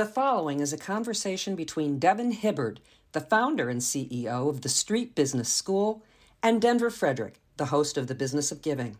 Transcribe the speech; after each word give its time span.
The 0.00 0.06
following 0.06 0.60
is 0.60 0.72
a 0.72 0.78
conversation 0.78 1.54
between 1.54 1.98
Devin 1.98 2.32
Hibbard, 2.32 2.80
the 3.12 3.20
founder 3.20 3.68
and 3.68 3.82
CEO 3.82 4.48
of 4.48 4.62
the 4.62 4.70
Street 4.70 5.14
Business 5.14 5.52
School, 5.52 6.02
and 6.42 6.62
Denver 6.62 6.88
Frederick, 6.88 7.38
the 7.58 7.66
host 7.66 7.98
of 7.98 8.06
the 8.06 8.14
Business 8.14 8.50
of 8.50 8.62
Giving. 8.62 8.96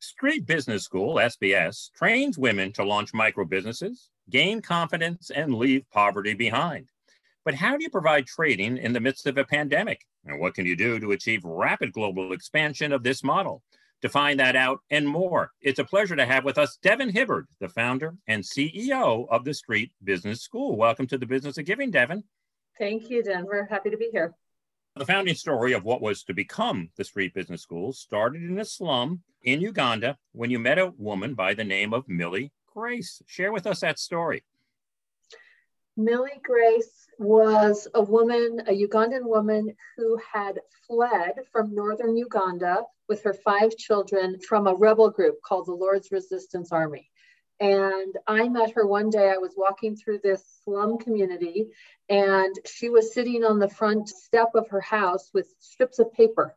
Street 0.00 0.46
Business 0.46 0.84
School, 0.84 1.16
SBS, 1.16 1.92
trains 1.92 2.38
women 2.38 2.72
to 2.72 2.82
launch 2.82 3.12
micro 3.12 3.44
businesses, 3.44 4.08
gain 4.30 4.62
confidence, 4.62 5.28
and 5.28 5.54
leave 5.54 5.84
poverty 5.90 6.32
behind. 6.32 6.88
But 7.44 7.54
how 7.54 7.76
do 7.76 7.82
you 7.82 7.90
provide 7.90 8.26
trading 8.26 8.78
in 8.78 8.94
the 8.94 9.00
midst 9.00 9.26
of 9.26 9.36
a 9.36 9.44
pandemic? 9.44 10.00
And 10.24 10.40
what 10.40 10.54
can 10.54 10.64
you 10.64 10.76
do 10.76 10.98
to 10.98 11.12
achieve 11.12 11.44
rapid 11.44 11.92
global 11.92 12.32
expansion 12.32 12.90
of 12.90 13.02
this 13.02 13.22
model? 13.22 13.62
To 14.02 14.10
find 14.10 14.38
that 14.40 14.56
out 14.56 14.80
and 14.90 15.08
more, 15.08 15.52
it's 15.62 15.78
a 15.78 15.84
pleasure 15.84 16.16
to 16.16 16.26
have 16.26 16.44
with 16.44 16.58
us 16.58 16.78
Devin 16.82 17.08
Hibbard, 17.08 17.46
the 17.60 17.68
founder 17.68 18.14
and 18.28 18.44
CEO 18.44 19.26
of 19.30 19.44
the 19.44 19.54
Street 19.54 19.90
Business 20.04 20.42
School. 20.42 20.76
Welcome 20.76 21.06
to 21.06 21.16
the 21.16 21.24
Business 21.24 21.56
of 21.56 21.64
Giving, 21.64 21.90
Devin. 21.90 22.22
Thank 22.78 23.08
you, 23.08 23.22
Denver. 23.22 23.66
Happy 23.70 23.88
to 23.88 23.96
be 23.96 24.10
here. 24.12 24.34
The 24.96 25.06
founding 25.06 25.34
story 25.34 25.72
of 25.72 25.84
what 25.84 26.02
was 26.02 26.24
to 26.24 26.34
become 26.34 26.90
the 26.98 27.04
Street 27.04 27.32
Business 27.32 27.62
School 27.62 27.94
started 27.94 28.42
in 28.42 28.58
a 28.58 28.66
slum 28.66 29.22
in 29.42 29.62
Uganda 29.62 30.18
when 30.32 30.50
you 30.50 30.58
met 30.58 30.78
a 30.78 30.92
woman 30.98 31.32
by 31.32 31.54
the 31.54 31.64
name 31.64 31.94
of 31.94 32.06
Millie 32.06 32.52
Grace. 32.70 33.22
Share 33.26 33.50
with 33.50 33.66
us 33.66 33.80
that 33.80 33.98
story. 33.98 34.44
Millie 35.96 36.40
Grace 36.42 37.08
was 37.18 37.88
a 37.94 38.02
woman, 38.02 38.60
a 38.66 38.72
Ugandan 38.72 39.24
woman 39.24 39.74
who 39.96 40.18
had 40.32 40.60
fled 40.86 41.32
from 41.50 41.74
northern 41.74 42.16
Uganda 42.18 42.82
with 43.08 43.22
her 43.22 43.32
five 43.32 43.74
children 43.78 44.38
from 44.40 44.66
a 44.66 44.74
rebel 44.74 45.08
group 45.10 45.40
called 45.40 45.66
the 45.66 45.72
Lord's 45.72 46.12
Resistance 46.12 46.70
Army. 46.70 47.10
And 47.60 48.14
I 48.26 48.46
met 48.50 48.72
her 48.72 48.86
one 48.86 49.08
day. 49.08 49.30
I 49.30 49.38
was 49.38 49.54
walking 49.56 49.96
through 49.96 50.18
this 50.22 50.44
slum 50.64 50.98
community, 50.98 51.68
and 52.10 52.54
she 52.66 52.90
was 52.90 53.14
sitting 53.14 53.42
on 53.44 53.58
the 53.58 53.70
front 53.70 54.10
step 54.10 54.50
of 54.54 54.68
her 54.68 54.82
house 54.82 55.30
with 55.32 55.54
strips 55.60 55.98
of 55.98 56.12
paper. 56.12 56.54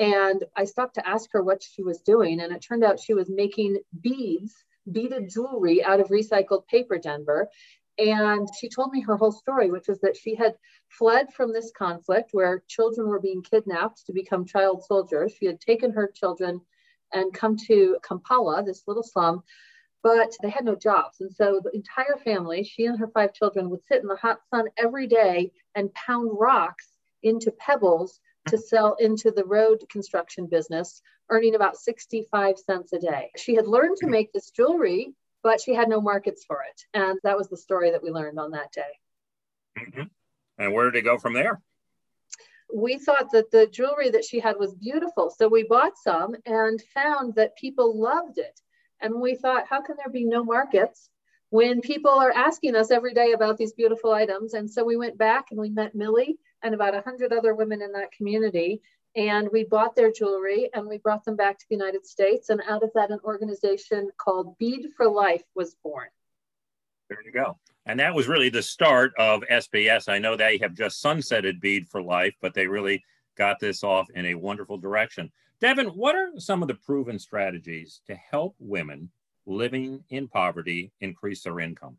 And 0.00 0.42
I 0.56 0.64
stopped 0.64 0.96
to 0.96 1.08
ask 1.08 1.30
her 1.32 1.42
what 1.44 1.62
she 1.62 1.84
was 1.84 2.00
doing, 2.00 2.40
and 2.40 2.52
it 2.52 2.60
turned 2.60 2.82
out 2.82 2.98
she 2.98 3.14
was 3.14 3.30
making 3.30 3.78
beads, 4.00 4.52
beaded 4.90 5.30
jewelry 5.30 5.84
out 5.84 6.00
of 6.00 6.08
recycled 6.08 6.66
paper, 6.66 6.98
Denver. 6.98 7.48
And 7.98 8.48
she 8.58 8.68
told 8.68 8.92
me 8.92 9.00
her 9.02 9.16
whole 9.16 9.32
story, 9.32 9.70
which 9.70 9.88
was 9.88 10.00
that 10.00 10.16
she 10.16 10.34
had 10.34 10.56
fled 10.88 11.32
from 11.34 11.52
this 11.52 11.70
conflict 11.76 12.30
where 12.32 12.64
children 12.68 13.08
were 13.08 13.20
being 13.20 13.42
kidnapped 13.42 14.06
to 14.06 14.12
become 14.12 14.46
child 14.46 14.84
soldiers. 14.84 15.34
She 15.38 15.46
had 15.46 15.60
taken 15.60 15.92
her 15.92 16.10
children 16.14 16.60
and 17.12 17.34
come 17.34 17.56
to 17.68 17.98
Kampala, 18.02 18.62
this 18.62 18.84
little 18.86 19.02
slum, 19.02 19.42
but 20.02 20.34
they 20.42 20.48
had 20.48 20.64
no 20.64 20.74
jobs. 20.74 21.20
And 21.20 21.30
so 21.30 21.60
the 21.62 21.74
entire 21.74 22.16
family, 22.24 22.64
she 22.64 22.86
and 22.86 22.98
her 22.98 23.08
five 23.08 23.34
children, 23.34 23.68
would 23.70 23.84
sit 23.84 24.02
in 24.02 24.08
the 24.08 24.16
hot 24.16 24.40
sun 24.50 24.68
every 24.78 25.06
day 25.06 25.52
and 25.74 25.92
pound 25.94 26.30
rocks 26.32 26.92
into 27.22 27.52
pebbles 27.52 28.20
to 28.48 28.58
sell 28.58 28.94
into 28.98 29.30
the 29.30 29.44
road 29.44 29.84
construction 29.90 30.46
business, 30.46 31.02
earning 31.30 31.54
about 31.54 31.76
65 31.76 32.58
cents 32.58 32.92
a 32.92 32.98
day. 32.98 33.30
She 33.36 33.54
had 33.54 33.66
learned 33.66 33.96
to 33.98 34.08
make 34.08 34.32
this 34.32 34.50
jewelry 34.50 35.14
but 35.42 35.60
she 35.60 35.74
had 35.74 35.88
no 35.88 36.00
markets 36.00 36.44
for 36.44 36.62
it. 36.62 36.82
And 36.94 37.18
that 37.22 37.36
was 37.36 37.48
the 37.48 37.56
story 37.56 37.90
that 37.90 38.02
we 38.02 38.10
learned 38.10 38.38
on 38.38 38.52
that 38.52 38.72
day. 38.72 38.82
Mm-hmm. 39.78 40.02
And 40.58 40.72
where 40.72 40.90
did 40.90 40.98
it 40.98 41.04
go 41.04 41.18
from 41.18 41.34
there? 41.34 41.60
We 42.74 42.98
thought 42.98 43.30
that 43.32 43.50
the 43.50 43.66
jewelry 43.66 44.10
that 44.10 44.24
she 44.24 44.40
had 44.40 44.56
was 44.58 44.74
beautiful. 44.74 45.30
So 45.30 45.48
we 45.48 45.64
bought 45.64 45.98
some 45.98 46.34
and 46.46 46.80
found 46.94 47.34
that 47.34 47.56
people 47.56 48.00
loved 48.00 48.38
it. 48.38 48.58
And 49.00 49.20
we 49.20 49.34
thought, 49.34 49.66
how 49.68 49.82
can 49.82 49.96
there 49.96 50.12
be 50.12 50.24
no 50.24 50.44
markets 50.44 51.10
when 51.50 51.80
people 51.80 52.12
are 52.12 52.30
asking 52.30 52.76
us 52.76 52.90
every 52.90 53.12
day 53.12 53.32
about 53.32 53.58
these 53.58 53.72
beautiful 53.72 54.12
items? 54.12 54.54
And 54.54 54.70
so 54.70 54.84
we 54.84 54.96
went 54.96 55.18
back 55.18 55.50
and 55.50 55.60
we 55.60 55.70
met 55.70 55.94
Millie 55.94 56.38
and 56.62 56.74
about 56.74 56.94
100 56.94 57.32
other 57.32 57.54
women 57.54 57.82
in 57.82 57.92
that 57.92 58.12
community 58.12 58.80
and 59.14 59.48
we 59.52 59.64
bought 59.64 59.94
their 59.94 60.10
jewelry 60.10 60.70
and 60.72 60.86
we 60.86 60.98
brought 60.98 61.24
them 61.24 61.36
back 61.36 61.58
to 61.58 61.64
the 61.68 61.76
United 61.76 62.06
States. 62.06 62.48
And 62.48 62.62
out 62.68 62.82
of 62.82 62.90
that, 62.94 63.10
an 63.10 63.20
organization 63.24 64.10
called 64.16 64.56
Bead 64.58 64.88
for 64.96 65.08
Life 65.08 65.42
was 65.54 65.76
born. 65.82 66.08
There 67.08 67.22
you 67.24 67.32
go. 67.32 67.58
And 67.84 68.00
that 68.00 68.14
was 68.14 68.28
really 68.28 68.48
the 68.48 68.62
start 68.62 69.12
of 69.18 69.42
SBS. 69.50 70.08
I 70.08 70.18
know 70.18 70.36
they 70.36 70.58
have 70.58 70.74
just 70.74 71.02
sunsetted 71.02 71.60
Bead 71.60 71.88
for 71.88 72.00
Life, 72.00 72.34
but 72.40 72.54
they 72.54 72.66
really 72.66 73.04
got 73.36 73.58
this 73.58 73.82
off 73.82 74.08
in 74.14 74.26
a 74.26 74.34
wonderful 74.34 74.78
direction. 74.78 75.30
Devin, 75.60 75.88
what 75.88 76.14
are 76.14 76.30
some 76.38 76.62
of 76.62 76.68
the 76.68 76.74
proven 76.74 77.18
strategies 77.18 78.00
to 78.06 78.14
help 78.14 78.54
women 78.58 79.10
living 79.46 80.02
in 80.10 80.28
poverty 80.28 80.92
increase 81.00 81.42
their 81.42 81.60
income? 81.60 81.98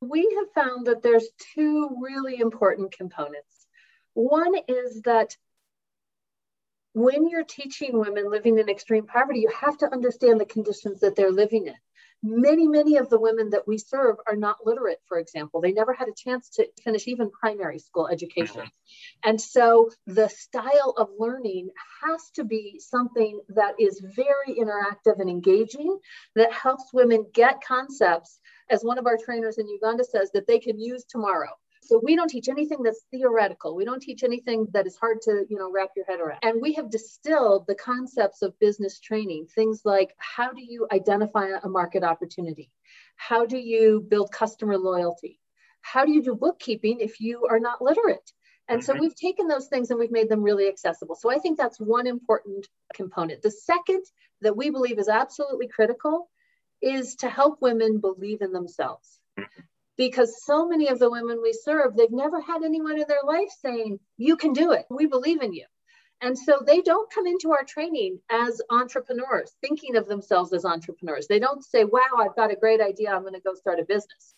We 0.00 0.28
have 0.36 0.64
found 0.64 0.86
that 0.86 1.02
there's 1.02 1.28
two 1.54 1.90
really 2.00 2.38
important 2.38 2.92
components. 2.92 3.66
One 4.14 4.54
is 4.68 5.02
that 5.02 5.36
when 6.98 7.28
you're 7.28 7.44
teaching 7.44 7.98
women 7.98 8.30
living 8.30 8.58
in 8.58 8.68
extreme 8.68 9.06
poverty, 9.06 9.40
you 9.40 9.52
have 9.60 9.78
to 9.78 9.92
understand 9.92 10.40
the 10.40 10.46
conditions 10.46 11.00
that 11.00 11.14
they're 11.16 11.30
living 11.30 11.66
in. 11.66 11.74
Many, 12.20 12.66
many 12.66 12.96
of 12.96 13.08
the 13.08 13.20
women 13.20 13.50
that 13.50 13.68
we 13.68 13.78
serve 13.78 14.16
are 14.26 14.34
not 14.34 14.56
literate, 14.66 14.98
for 15.06 15.20
example. 15.20 15.60
They 15.60 15.70
never 15.70 15.92
had 15.92 16.08
a 16.08 16.14
chance 16.16 16.50
to 16.50 16.66
finish 16.82 17.06
even 17.06 17.30
primary 17.30 17.78
school 17.78 18.08
education. 18.08 18.62
Mm-hmm. 18.62 19.28
And 19.28 19.40
so 19.40 19.90
the 20.08 20.28
style 20.28 20.94
of 20.98 21.10
learning 21.16 21.68
has 22.02 22.30
to 22.34 22.42
be 22.42 22.80
something 22.80 23.40
that 23.50 23.74
is 23.78 24.02
very 24.16 24.56
interactive 24.58 25.20
and 25.20 25.30
engaging, 25.30 25.96
that 26.34 26.52
helps 26.52 26.92
women 26.92 27.24
get 27.32 27.62
concepts, 27.64 28.40
as 28.68 28.82
one 28.82 28.98
of 28.98 29.06
our 29.06 29.16
trainers 29.16 29.58
in 29.58 29.68
Uganda 29.68 30.02
says, 30.02 30.32
that 30.32 30.48
they 30.48 30.58
can 30.58 30.80
use 30.80 31.04
tomorrow. 31.04 31.50
So 31.88 31.98
we 32.02 32.16
don't 32.16 32.28
teach 32.28 32.50
anything 32.50 32.82
that's 32.82 33.06
theoretical. 33.10 33.74
We 33.74 33.86
don't 33.86 34.02
teach 34.02 34.22
anything 34.22 34.66
that 34.74 34.86
is 34.86 34.94
hard 34.96 35.22
to, 35.22 35.46
you 35.48 35.56
know, 35.56 35.72
wrap 35.72 35.88
your 35.96 36.04
head 36.04 36.20
around. 36.20 36.40
And 36.42 36.60
we 36.60 36.74
have 36.74 36.90
distilled 36.90 37.66
the 37.66 37.74
concepts 37.74 38.42
of 38.42 38.58
business 38.58 39.00
training, 39.00 39.46
things 39.46 39.80
like 39.86 40.14
how 40.18 40.52
do 40.52 40.62
you 40.62 40.86
identify 40.92 41.48
a 41.62 41.66
market 41.66 42.04
opportunity? 42.04 42.70
How 43.16 43.46
do 43.46 43.56
you 43.56 44.04
build 44.06 44.30
customer 44.30 44.76
loyalty? 44.76 45.40
How 45.80 46.04
do 46.04 46.12
you 46.12 46.22
do 46.22 46.34
bookkeeping 46.34 47.00
if 47.00 47.22
you 47.22 47.46
are 47.46 47.58
not 47.58 47.80
literate? 47.80 48.32
And 48.68 48.84
so 48.84 48.92
mm-hmm. 48.92 49.00
we've 49.00 49.16
taken 49.16 49.48
those 49.48 49.68
things 49.68 49.90
and 49.90 49.98
we've 49.98 50.10
made 50.10 50.28
them 50.28 50.42
really 50.42 50.68
accessible. 50.68 51.14
So 51.14 51.30
I 51.30 51.38
think 51.38 51.56
that's 51.56 51.80
one 51.80 52.06
important 52.06 52.66
component. 52.92 53.40
The 53.40 53.50
second 53.50 54.04
that 54.42 54.58
we 54.58 54.68
believe 54.68 54.98
is 54.98 55.08
absolutely 55.08 55.68
critical 55.68 56.28
is 56.82 57.16
to 57.16 57.30
help 57.30 57.62
women 57.62 57.98
believe 57.98 58.42
in 58.42 58.52
themselves. 58.52 59.20
Because 59.98 60.42
so 60.44 60.66
many 60.66 60.88
of 60.88 60.98
the 60.98 61.10
women 61.10 61.40
we 61.42 61.52
serve, 61.52 61.96
they've 61.96 62.10
never 62.10 62.40
had 62.40 62.62
anyone 62.62 62.98
in 62.98 63.04
their 63.06 63.18
life 63.26 63.50
saying, 63.60 63.98
You 64.16 64.36
can 64.36 64.54
do 64.54 64.72
it. 64.72 64.86
We 64.88 65.06
believe 65.06 65.42
in 65.42 65.52
you. 65.52 65.66
And 66.20 66.36
so 66.36 66.62
they 66.66 66.80
don't 66.80 67.12
come 67.12 67.26
into 67.26 67.52
our 67.52 67.64
training 67.64 68.18
as 68.30 68.62
entrepreneurs, 68.70 69.52
thinking 69.60 69.96
of 69.96 70.08
themselves 70.08 70.52
as 70.52 70.64
entrepreneurs. 70.64 71.26
They 71.26 71.38
don't 71.38 71.64
say, 71.64 71.84
Wow, 71.84 72.00
I've 72.18 72.36
got 72.36 72.52
a 72.52 72.56
great 72.56 72.80
idea. 72.80 73.10
I'm 73.10 73.22
going 73.22 73.34
to 73.34 73.40
go 73.40 73.54
start 73.54 73.80
a 73.80 73.84
business. 73.84 74.34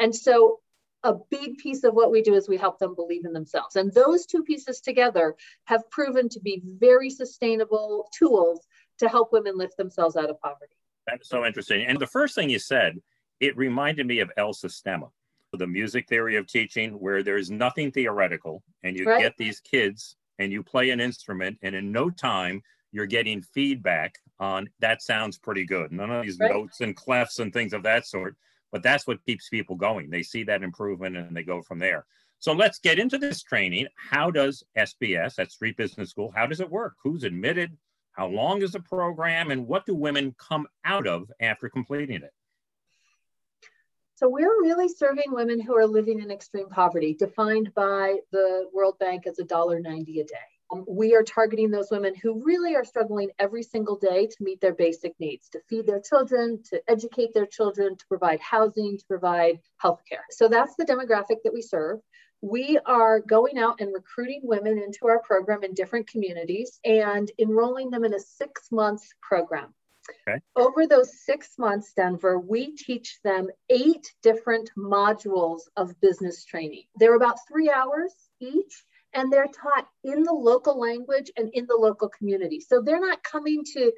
And 0.00 0.16
so 0.16 0.60
a 1.04 1.14
big 1.30 1.58
piece 1.58 1.84
of 1.84 1.94
what 1.94 2.10
we 2.10 2.22
do 2.22 2.34
is 2.34 2.48
we 2.48 2.56
help 2.56 2.78
them 2.78 2.94
believe 2.94 3.24
in 3.24 3.32
themselves. 3.32 3.76
And 3.76 3.92
those 3.92 4.24
two 4.24 4.42
pieces 4.42 4.80
together 4.80 5.34
have 5.64 5.88
proven 5.90 6.28
to 6.30 6.40
be 6.40 6.62
very 6.64 7.10
sustainable 7.10 8.08
tools 8.16 8.66
to 8.98 9.08
help 9.08 9.32
women 9.32 9.56
lift 9.56 9.76
themselves 9.76 10.16
out 10.16 10.30
of 10.30 10.40
poverty. 10.40 10.76
That's 11.06 11.28
so 11.28 11.44
interesting. 11.44 11.84
And 11.84 11.98
the 11.98 12.06
first 12.06 12.34
thing 12.34 12.48
you 12.48 12.60
said 12.60 13.00
it 13.42 13.56
reminded 13.56 14.06
me 14.06 14.20
of 14.20 14.30
El 14.36 14.54
Sistema, 14.54 15.10
the 15.52 15.66
music 15.66 16.08
theory 16.08 16.36
of 16.36 16.46
teaching, 16.46 16.92
where 16.92 17.24
there's 17.24 17.50
nothing 17.50 17.90
theoretical 17.90 18.62
and 18.84 18.96
you 18.96 19.04
right. 19.04 19.20
get 19.20 19.36
these 19.36 19.58
kids 19.58 20.16
and 20.38 20.52
you 20.52 20.62
play 20.62 20.90
an 20.90 21.00
instrument, 21.00 21.58
and 21.62 21.74
in 21.74 21.90
no 21.92 22.08
time, 22.08 22.62
you're 22.92 23.04
getting 23.04 23.42
feedback 23.42 24.14
on 24.38 24.68
that 24.78 25.02
sounds 25.02 25.38
pretty 25.38 25.64
good. 25.64 25.90
None 25.90 26.10
of 26.10 26.22
these 26.22 26.38
right. 26.38 26.52
notes 26.52 26.80
and 26.80 26.96
clefs 26.96 27.40
and 27.40 27.52
things 27.52 27.72
of 27.72 27.82
that 27.82 28.06
sort, 28.06 28.36
but 28.70 28.82
that's 28.82 29.06
what 29.08 29.24
keeps 29.26 29.48
people 29.48 29.74
going. 29.74 30.08
They 30.08 30.22
see 30.22 30.44
that 30.44 30.62
improvement 30.62 31.16
and 31.16 31.36
they 31.36 31.42
go 31.42 31.62
from 31.62 31.80
there. 31.80 32.06
So 32.38 32.52
let's 32.52 32.78
get 32.78 33.00
into 33.00 33.18
this 33.18 33.42
training. 33.42 33.88
How 33.96 34.30
does 34.30 34.62
SBS, 34.78 35.38
at 35.38 35.50
Street 35.50 35.76
Business 35.76 36.10
School, 36.10 36.32
how 36.34 36.46
does 36.46 36.60
it 36.60 36.70
work? 36.70 36.94
Who's 37.02 37.24
admitted? 37.24 37.76
How 38.12 38.28
long 38.28 38.62
is 38.62 38.72
the 38.72 38.80
program? 38.80 39.50
And 39.50 39.66
what 39.66 39.84
do 39.84 39.94
women 39.94 40.34
come 40.38 40.68
out 40.84 41.08
of 41.08 41.30
after 41.40 41.68
completing 41.68 42.22
it? 42.22 42.32
So 44.22 44.28
we're 44.28 44.62
really 44.62 44.88
serving 44.88 45.32
women 45.32 45.58
who 45.58 45.76
are 45.76 45.84
living 45.84 46.20
in 46.20 46.30
extreme 46.30 46.68
poverty, 46.68 47.12
defined 47.12 47.74
by 47.74 48.18
the 48.30 48.68
World 48.72 48.96
Bank 49.00 49.26
as 49.26 49.38
$1.90 49.38 50.20
a 50.20 50.22
day. 50.22 50.36
Um, 50.72 50.84
we 50.88 51.16
are 51.16 51.24
targeting 51.24 51.72
those 51.72 51.90
women 51.90 52.14
who 52.14 52.40
really 52.44 52.76
are 52.76 52.84
struggling 52.84 53.30
every 53.40 53.64
single 53.64 53.96
day 53.96 54.28
to 54.28 54.36
meet 54.38 54.60
their 54.60 54.74
basic 54.74 55.18
needs, 55.18 55.48
to 55.48 55.60
feed 55.68 55.88
their 55.88 55.98
children, 56.00 56.62
to 56.70 56.80
educate 56.88 57.34
their 57.34 57.46
children, 57.46 57.96
to 57.96 58.06
provide 58.06 58.38
housing, 58.38 58.96
to 58.96 59.04
provide 59.06 59.58
healthcare. 59.82 60.22
So 60.30 60.46
that's 60.46 60.76
the 60.76 60.84
demographic 60.84 61.42
that 61.42 61.52
we 61.52 61.60
serve. 61.60 61.98
We 62.42 62.78
are 62.86 63.18
going 63.18 63.58
out 63.58 63.80
and 63.80 63.92
recruiting 63.92 64.42
women 64.44 64.78
into 64.78 65.08
our 65.08 65.18
program 65.18 65.64
in 65.64 65.74
different 65.74 66.06
communities 66.06 66.78
and 66.84 67.28
enrolling 67.40 67.90
them 67.90 68.04
in 68.04 68.14
a 68.14 68.20
six 68.20 68.70
month 68.70 69.02
program. 69.20 69.74
Okay. 70.10 70.40
Over 70.56 70.86
those 70.86 71.20
six 71.24 71.58
months, 71.58 71.92
Denver, 71.94 72.38
we 72.38 72.74
teach 72.74 73.20
them 73.22 73.48
eight 73.70 74.12
different 74.22 74.70
modules 74.76 75.62
of 75.76 76.00
business 76.00 76.44
training. 76.44 76.84
They're 76.96 77.14
about 77.16 77.38
three 77.48 77.70
hours 77.70 78.12
each, 78.40 78.84
and 79.14 79.32
they're 79.32 79.46
taught 79.46 79.88
in 80.04 80.22
the 80.22 80.32
local 80.32 80.78
language 80.78 81.30
and 81.36 81.50
in 81.52 81.66
the 81.66 81.76
local 81.76 82.08
community. 82.08 82.60
So 82.60 82.80
they're 82.80 83.00
not 83.00 83.22
coming 83.22 83.64
to 83.74 83.92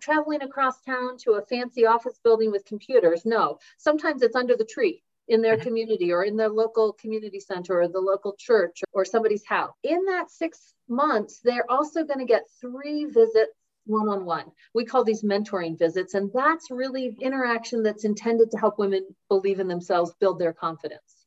traveling 0.00 0.42
across 0.42 0.80
town 0.82 1.18
to 1.24 1.32
a 1.32 1.46
fancy 1.46 1.84
office 1.84 2.18
building 2.22 2.50
with 2.50 2.64
computers. 2.64 3.26
No, 3.26 3.58
sometimes 3.78 4.22
it's 4.22 4.36
under 4.36 4.56
the 4.56 4.64
tree 4.64 5.02
in 5.28 5.42
their 5.42 5.54
mm-hmm. 5.54 5.64
community 5.64 6.12
or 6.12 6.24
in 6.24 6.36
their 6.36 6.48
local 6.48 6.92
community 6.94 7.40
center 7.40 7.80
or 7.80 7.88
the 7.88 8.00
local 8.00 8.34
church 8.38 8.82
or 8.92 9.04
somebody's 9.04 9.44
house. 9.44 9.72
In 9.82 10.04
that 10.06 10.30
six 10.30 10.74
months, 10.88 11.40
they're 11.42 11.70
also 11.70 12.04
going 12.04 12.18
to 12.18 12.24
get 12.24 12.42
three 12.60 13.04
visits 13.06 13.52
one 13.86 14.08
on 14.08 14.24
one. 14.24 14.44
We 14.74 14.84
call 14.84 15.04
these 15.04 15.22
mentoring 15.22 15.78
visits, 15.78 16.14
and 16.14 16.30
that's 16.32 16.70
really 16.70 17.16
interaction 17.20 17.82
that's 17.82 18.04
intended 18.04 18.50
to 18.50 18.58
help 18.58 18.78
women 18.78 19.06
believe 19.28 19.60
in 19.60 19.68
themselves, 19.68 20.14
build 20.20 20.38
their 20.38 20.52
confidence. 20.52 21.26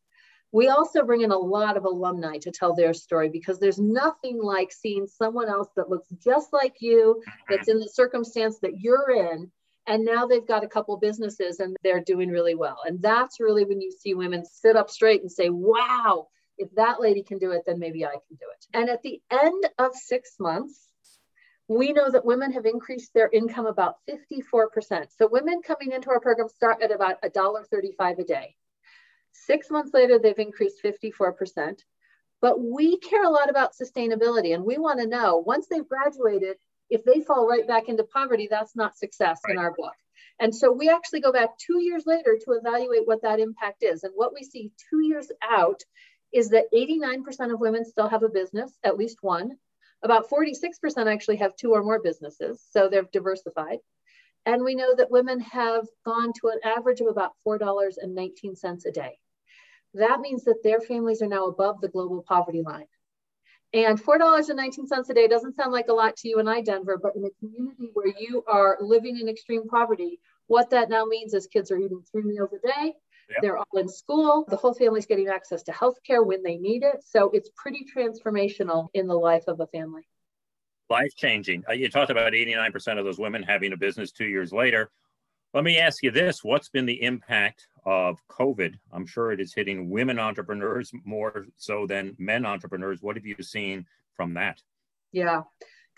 We 0.51 0.69
also 0.69 1.03
bring 1.03 1.21
in 1.21 1.31
a 1.31 1.37
lot 1.37 1.75
of 1.75 1.83
alumni 1.83 2.37
to 2.37 2.51
tell 2.51 2.73
their 2.73 2.93
story 2.93 3.29
because 3.29 3.59
there's 3.59 3.79
nothing 3.79 4.41
like 4.41 4.71
seeing 4.71 5.05
someone 5.05 5.49
else 5.49 5.67
that 5.75 5.89
looks 5.89 6.07
just 6.23 6.53
like 6.53 6.75
you, 6.79 7.21
that's 7.49 7.67
in 7.67 7.79
the 7.79 7.89
circumstance 7.89 8.59
that 8.59 8.79
you're 8.79 9.11
in, 9.11 9.51
and 9.87 10.05
now 10.05 10.25
they've 10.25 10.47
got 10.47 10.63
a 10.63 10.69
couple 10.69 10.97
businesses 10.97 11.59
and 11.59 11.75
they're 11.83 12.03
doing 12.03 12.29
really 12.29 12.55
well. 12.55 12.77
And 12.85 13.01
that's 13.01 13.39
really 13.39 13.65
when 13.65 13.81
you 13.81 13.91
see 13.91 14.13
women 14.13 14.45
sit 14.45 14.75
up 14.75 14.89
straight 14.89 15.21
and 15.21 15.31
say, 15.31 15.49
wow, 15.49 16.27
if 16.57 16.73
that 16.75 17.01
lady 17.01 17.21
can 17.21 17.37
do 17.37 17.51
it, 17.51 17.63
then 17.65 17.79
maybe 17.79 18.05
I 18.05 18.11
can 18.13 18.37
do 18.39 18.45
it. 18.51 18.65
And 18.73 18.89
at 18.89 19.03
the 19.03 19.21
end 19.29 19.69
of 19.77 19.93
six 19.93 20.35
months, 20.39 20.87
we 21.67 21.93
know 21.93 22.09
that 22.09 22.25
women 22.25 22.51
have 22.51 22.65
increased 22.65 23.13
their 23.13 23.29
income 23.31 23.65
about 23.65 23.95
54%. 24.09 25.07
So 25.17 25.27
women 25.27 25.61
coming 25.65 25.91
into 25.91 26.09
our 26.09 26.19
program 26.19 26.47
start 26.47 26.81
at 26.81 26.91
about 26.91 27.21
$1.35 27.23 28.19
a 28.19 28.23
day. 28.23 28.55
Six 29.31 29.69
months 29.69 29.93
later, 29.93 30.19
they've 30.19 30.37
increased 30.37 30.83
54%. 30.83 31.79
But 32.41 32.61
we 32.61 32.97
care 32.97 33.23
a 33.23 33.29
lot 33.29 33.49
about 33.49 33.73
sustainability 33.73 34.53
and 34.53 34.63
we 34.63 34.77
want 34.77 34.99
to 34.99 35.07
know 35.07 35.37
once 35.37 35.67
they've 35.67 35.87
graduated, 35.87 36.57
if 36.89 37.03
they 37.03 37.21
fall 37.21 37.47
right 37.47 37.67
back 37.67 37.89
into 37.89 38.03
poverty, 38.03 38.47
that's 38.49 38.75
not 38.75 38.97
success 38.97 39.39
right. 39.47 39.53
in 39.53 39.57
our 39.57 39.73
book. 39.73 39.95
And 40.39 40.53
so 40.53 40.71
we 40.71 40.89
actually 40.89 41.21
go 41.21 41.31
back 41.31 41.57
two 41.57 41.81
years 41.81 42.03
later 42.05 42.37
to 42.43 42.51
evaluate 42.51 43.07
what 43.07 43.21
that 43.23 43.39
impact 43.39 43.83
is. 43.83 44.03
And 44.03 44.13
what 44.15 44.33
we 44.33 44.43
see 44.43 44.71
two 44.89 45.03
years 45.03 45.31
out 45.41 45.81
is 46.33 46.49
that 46.49 46.65
89% 46.73 47.53
of 47.53 47.59
women 47.59 47.85
still 47.85 48.09
have 48.09 48.23
a 48.23 48.29
business, 48.29 48.77
at 48.83 48.97
least 48.97 49.19
one. 49.21 49.57
About 50.03 50.29
46% 50.29 51.11
actually 51.11 51.37
have 51.37 51.55
two 51.55 51.71
or 51.71 51.83
more 51.83 52.01
businesses, 52.01 52.63
so 52.69 52.89
they're 52.89 53.07
diversified. 53.11 53.79
And 54.45 54.63
we 54.63 54.75
know 54.75 54.93
that 54.95 55.09
women 55.09 55.39
have 55.39 55.87
gone 56.05 56.31
to 56.33 56.49
an 56.49 56.59
average 56.63 57.01
of 57.01 57.07
about 57.07 57.31
$4.19 57.45 58.85
a 58.85 58.91
day. 58.91 59.17
That 59.95 60.19
means 60.19 60.43
that 60.43 60.61
their 60.63 60.81
families 60.81 61.21
are 61.21 61.27
now 61.27 61.45
above 61.45 61.81
the 61.81 61.87
global 61.87 62.23
poverty 62.27 62.61
line. 62.61 62.85
And 63.73 64.01
$4.19 64.01 65.09
a 65.09 65.13
day 65.13 65.27
doesn't 65.27 65.55
sound 65.55 65.71
like 65.73 65.87
a 65.89 65.93
lot 65.93 66.15
to 66.17 66.29
you 66.29 66.39
and 66.39 66.49
I, 66.49 66.61
Denver, 66.61 66.97
but 67.01 67.15
in 67.15 67.25
a 67.25 67.29
community 67.39 67.89
where 67.93 68.13
you 68.17 68.43
are 68.47 68.77
living 68.79 69.19
in 69.19 69.27
extreme 69.27 69.67
poverty, 69.67 70.19
what 70.47 70.69
that 70.69 70.89
now 70.89 71.05
means 71.05 71.33
is 71.33 71.47
kids 71.47 71.71
are 71.71 71.77
eating 71.77 72.03
three 72.11 72.23
meals 72.23 72.51
a 72.53 72.67
day. 72.67 72.93
Yep. 73.29 73.41
They're 73.41 73.57
all 73.57 73.77
in 73.77 73.87
school. 73.87 74.45
The 74.47 74.55
whole 74.55 74.73
family's 74.73 75.05
getting 75.05 75.27
access 75.27 75.63
to 75.63 75.71
healthcare 75.71 76.25
when 76.25 76.43
they 76.43 76.57
need 76.57 76.83
it. 76.83 77.03
So 77.03 77.31
it's 77.33 77.49
pretty 77.55 77.85
transformational 77.95 78.89
in 78.93 79.07
the 79.07 79.15
life 79.15 79.45
of 79.47 79.59
a 79.59 79.67
family. 79.67 80.07
Life 80.89 81.15
changing. 81.17 81.63
Uh, 81.67 81.73
you 81.73 81.89
talked 81.89 82.11
about 82.11 82.33
89% 82.33 82.99
of 82.99 83.05
those 83.05 83.17
women 83.17 83.41
having 83.41 83.73
a 83.73 83.77
business 83.77 84.11
two 84.11 84.25
years 84.25 84.53
later. 84.53 84.91
Let 85.53 85.63
me 85.63 85.79
ask 85.79 86.03
you 86.03 86.11
this 86.11 86.43
What's 86.43 86.69
been 86.69 86.85
the 86.85 87.01
impact 87.01 87.67
of 87.85 88.19
COVID? 88.29 88.75
I'm 88.91 89.07
sure 89.07 89.31
it 89.31 89.39
is 89.39 89.53
hitting 89.53 89.89
women 89.89 90.19
entrepreneurs 90.19 90.91
more 91.03 91.47
so 91.55 91.87
than 91.87 92.15
men 92.19 92.45
entrepreneurs. 92.45 93.01
What 93.01 93.15
have 93.15 93.25
you 93.25 93.37
seen 93.41 93.85
from 94.15 94.33
that? 94.35 94.61
Yeah. 95.11 95.43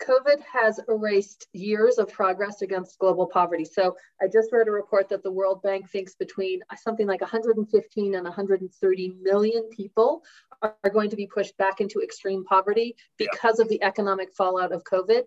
COVID 0.02 0.40
has 0.40 0.80
erased 0.88 1.48
years 1.52 1.98
of 1.98 2.08
progress 2.08 2.62
against 2.62 2.98
global 2.98 3.26
poverty. 3.26 3.64
So 3.64 3.96
I 4.22 4.28
just 4.28 4.52
read 4.52 4.68
a 4.68 4.72
report 4.72 5.08
that 5.08 5.22
the 5.22 5.32
World 5.32 5.62
Bank 5.62 5.90
thinks 5.90 6.14
between 6.14 6.60
something 6.76 7.06
like 7.06 7.20
115 7.20 8.14
and 8.14 8.24
130 8.24 9.14
million 9.20 9.68
people 9.70 10.22
are 10.62 10.90
going 10.92 11.10
to 11.10 11.16
be 11.16 11.26
pushed 11.26 11.56
back 11.56 11.80
into 11.80 12.00
extreme 12.00 12.44
poverty 12.44 12.96
because 13.16 13.56
yeah. 13.58 13.64
of 13.64 13.68
the 13.68 13.82
economic 13.82 14.32
fallout 14.34 14.72
of 14.72 14.84
COVID. 14.84 15.22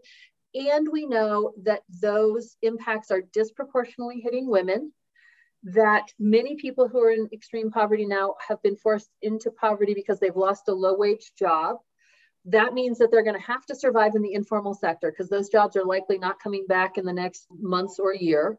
And 0.54 0.88
we 0.92 1.06
know 1.06 1.54
that 1.64 1.84
those 2.02 2.58
impacts 2.62 3.12
are 3.12 3.22
disproportionately 3.22 4.20
hitting 4.22 4.50
women, 4.50 4.92
that 5.64 6.12
many 6.20 6.56
people 6.56 6.88
who 6.88 7.02
are 7.02 7.12
in 7.12 7.30
extreme 7.32 7.72
poverty 7.72 8.06
now 8.06 8.36
have 8.46 8.62
been 8.62 8.76
forced 8.76 9.10
into 9.22 9.52
poverty 9.52 9.94
because 9.94 10.20
they've 10.20 10.36
lost 10.36 10.68
a 10.68 10.74
low 10.74 10.96
wage 10.96 11.32
job 11.38 11.78
that 12.46 12.74
means 12.74 12.98
that 12.98 13.12
they're 13.12 13.24
going 13.24 13.40
to 13.40 13.46
have 13.46 13.66
to 13.68 13.76
survive 13.76 14.16
in 14.16 14.22
the 14.22 14.34
informal 14.34 14.74
sector 14.74 15.12
because 15.12 15.30
those 15.30 15.50
jobs 15.50 15.76
are 15.76 15.86
likely 15.86 16.18
not 16.18 16.42
coming 16.42 16.66
back 16.68 16.98
in 16.98 17.06
the 17.06 17.14
next 17.14 17.48
months 17.60 18.00
or 18.00 18.14
year. 18.14 18.58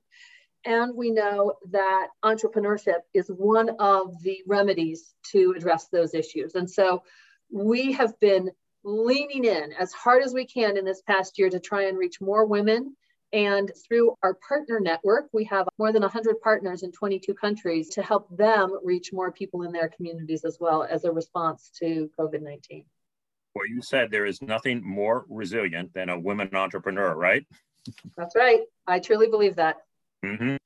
And 0.64 0.94
we 0.96 1.10
know 1.10 1.54
that 1.70 2.08
entrepreneurship 2.24 3.00
is 3.12 3.26
one 3.28 3.70
of 3.80 4.22
the 4.22 4.38
remedies 4.46 5.14
to 5.32 5.54
address 5.56 5.88
those 5.88 6.14
issues. 6.14 6.54
And 6.54 6.70
so 6.70 7.02
we 7.50 7.92
have 7.92 8.18
been 8.20 8.50
leaning 8.84 9.44
in 9.44 9.72
as 9.72 9.92
hard 9.92 10.22
as 10.22 10.32
we 10.32 10.46
can 10.46 10.76
in 10.76 10.84
this 10.84 11.02
past 11.02 11.38
year 11.38 11.50
to 11.50 11.58
try 11.58 11.86
and 11.86 11.98
reach 11.98 12.20
more 12.20 12.46
women. 12.46 12.96
And 13.32 13.72
through 13.88 14.14
our 14.22 14.34
partner 14.46 14.78
network, 14.78 15.28
we 15.32 15.44
have 15.44 15.66
more 15.78 15.90
than 15.90 16.02
100 16.02 16.40
partners 16.40 16.82
in 16.82 16.92
22 16.92 17.34
countries 17.34 17.88
to 17.90 18.02
help 18.02 18.28
them 18.36 18.78
reach 18.84 19.12
more 19.12 19.32
people 19.32 19.62
in 19.62 19.72
their 19.72 19.88
communities 19.88 20.44
as 20.44 20.58
well 20.60 20.84
as 20.84 21.04
a 21.04 21.10
response 21.10 21.70
to 21.80 22.10
COVID 22.18 22.42
19. 22.42 22.84
Well, 23.54 23.66
you 23.66 23.82
said 23.82 24.10
there 24.10 24.26
is 24.26 24.40
nothing 24.40 24.82
more 24.82 25.26
resilient 25.28 25.92
than 25.94 26.08
a 26.08 26.18
women 26.18 26.54
entrepreneur, 26.54 27.14
right? 27.14 27.44
That's 28.16 28.34
right. 28.34 28.60
I 28.86 28.98
truly 28.98 29.28
believe 29.28 29.56
that. 29.56 29.78
Mm-hmm. 30.24 30.56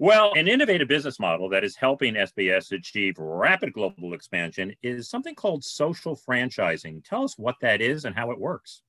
Well, 0.00 0.32
an 0.34 0.46
innovative 0.46 0.86
business 0.86 1.18
model 1.18 1.48
that 1.48 1.64
is 1.64 1.74
helping 1.74 2.14
SBS 2.14 2.70
achieve 2.70 3.14
rapid 3.18 3.72
global 3.72 4.14
expansion 4.14 4.72
is 4.82 5.10
something 5.10 5.34
called 5.34 5.64
social 5.64 6.16
franchising. 6.16 7.04
Tell 7.04 7.24
us 7.24 7.36
what 7.36 7.56
that 7.62 7.80
is 7.80 8.04
and 8.04 8.14
how 8.14 8.30
it 8.30 8.38
works. 8.38 8.82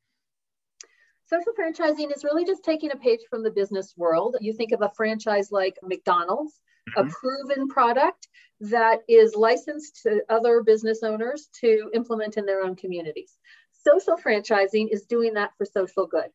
Social 1.30 1.54
franchising 1.54 2.16
is 2.16 2.24
really 2.24 2.44
just 2.44 2.64
taking 2.64 2.92
a 2.92 2.96
page 2.96 3.20
from 3.30 3.44
the 3.44 3.52
business 3.52 3.94
world. 3.96 4.36
You 4.42 4.52
think 4.52 4.72
of 4.72 4.82
a 4.82 4.92
franchise 4.98 5.52
like 5.52 5.78
McDonald's, 5.84 6.60
mm-hmm. 6.98 7.08
a 7.08 7.12
proven 7.12 7.68
product 7.68 8.28
that 8.62 9.02
is 9.08 9.36
licensed 9.36 10.02
to 10.04 10.22
other 10.28 10.64
business 10.64 11.04
owners 11.04 11.50
to 11.62 11.92
implement 11.94 12.38
in 12.38 12.48
their 12.48 12.64
own 12.64 12.76
communities. 12.76 13.38
Social 13.72 14.18
franchising 14.18 14.88
is 14.92 15.06
doing 15.06 15.36
that 15.36 15.52
for 15.56 15.66
social 15.66 16.08
good. 16.08 16.32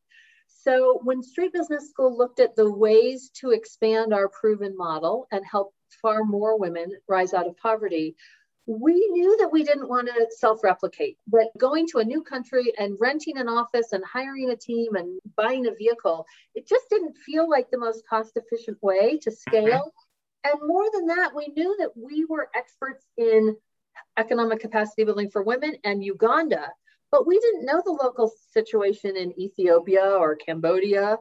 So 0.46 1.00
when 1.02 1.24
Street 1.24 1.52
Business 1.52 1.90
School 1.90 2.16
looked 2.16 2.38
at 2.38 2.54
the 2.54 2.70
ways 2.70 3.30
to 3.40 3.50
expand 3.50 4.14
our 4.14 4.28
proven 4.28 4.76
model 4.76 5.26
and 5.32 5.44
help 5.44 5.74
far 6.00 6.22
more 6.22 6.56
women 6.56 6.92
rise 7.08 7.34
out 7.34 7.48
of 7.48 7.56
poverty, 7.56 8.14
we 8.66 8.94
knew 9.10 9.36
that 9.38 9.52
we 9.52 9.62
didn't 9.62 9.88
want 9.88 10.08
to 10.08 10.26
self 10.30 10.64
replicate, 10.64 11.18
but 11.26 11.48
going 11.58 11.86
to 11.88 11.98
a 11.98 12.04
new 12.04 12.22
country 12.22 12.72
and 12.78 12.96
renting 12.98 13.36
an 13.36 13.48
office 13.48 13.92
and 13.92 14.02
hiring 14.04 14.50
a 14.50 14.56
team 14.56 14.94
and 14.94 15.20
buying 15.36 15.66
a 15.66 15.74
vehicle, 15.74 16.26
it 16.54 16.66
just 16.66 16.88
didn't 16.88 17.16
feel 17.18 17.48
like 17.48 17.70
the 17.70 17.78
most 17.78 18.06
cost 18.08 18.36
efficient 18.36 18.78
way 18.82 19.18
to 19.18 19.30
mm-hmm. 19.30 19.50
scale 19.50 19.92
and 20.44 20.60
more 20.66 20.84
than 20.92 21.06
that, 21.06 21.34
we 21.34 21.48
knew 21.56 21.74
that 21.78 21.96
we 21.96 22.26
were 22.26 22.50
experts 22.54 23.06
in 23.16 23.56
economic 24.18 24.60
capacity 24.60 25.04
building 25.04 25.30
for 25.30 25.42
women 25.42 25.76
and 25.84 26.04
Uganda, 26.04 26.68
but 27.10 27.26
we 27.26 27.38
didn't 27.38 27.64
know 27.64 27.82
the 27.84 27.92
local 27.92 28.30
situation 28.52 29.16
in 29.16 29.38
Ethiopia 29.40 30.04
or 30.04 30.36
Cambodia. 30.36 31.16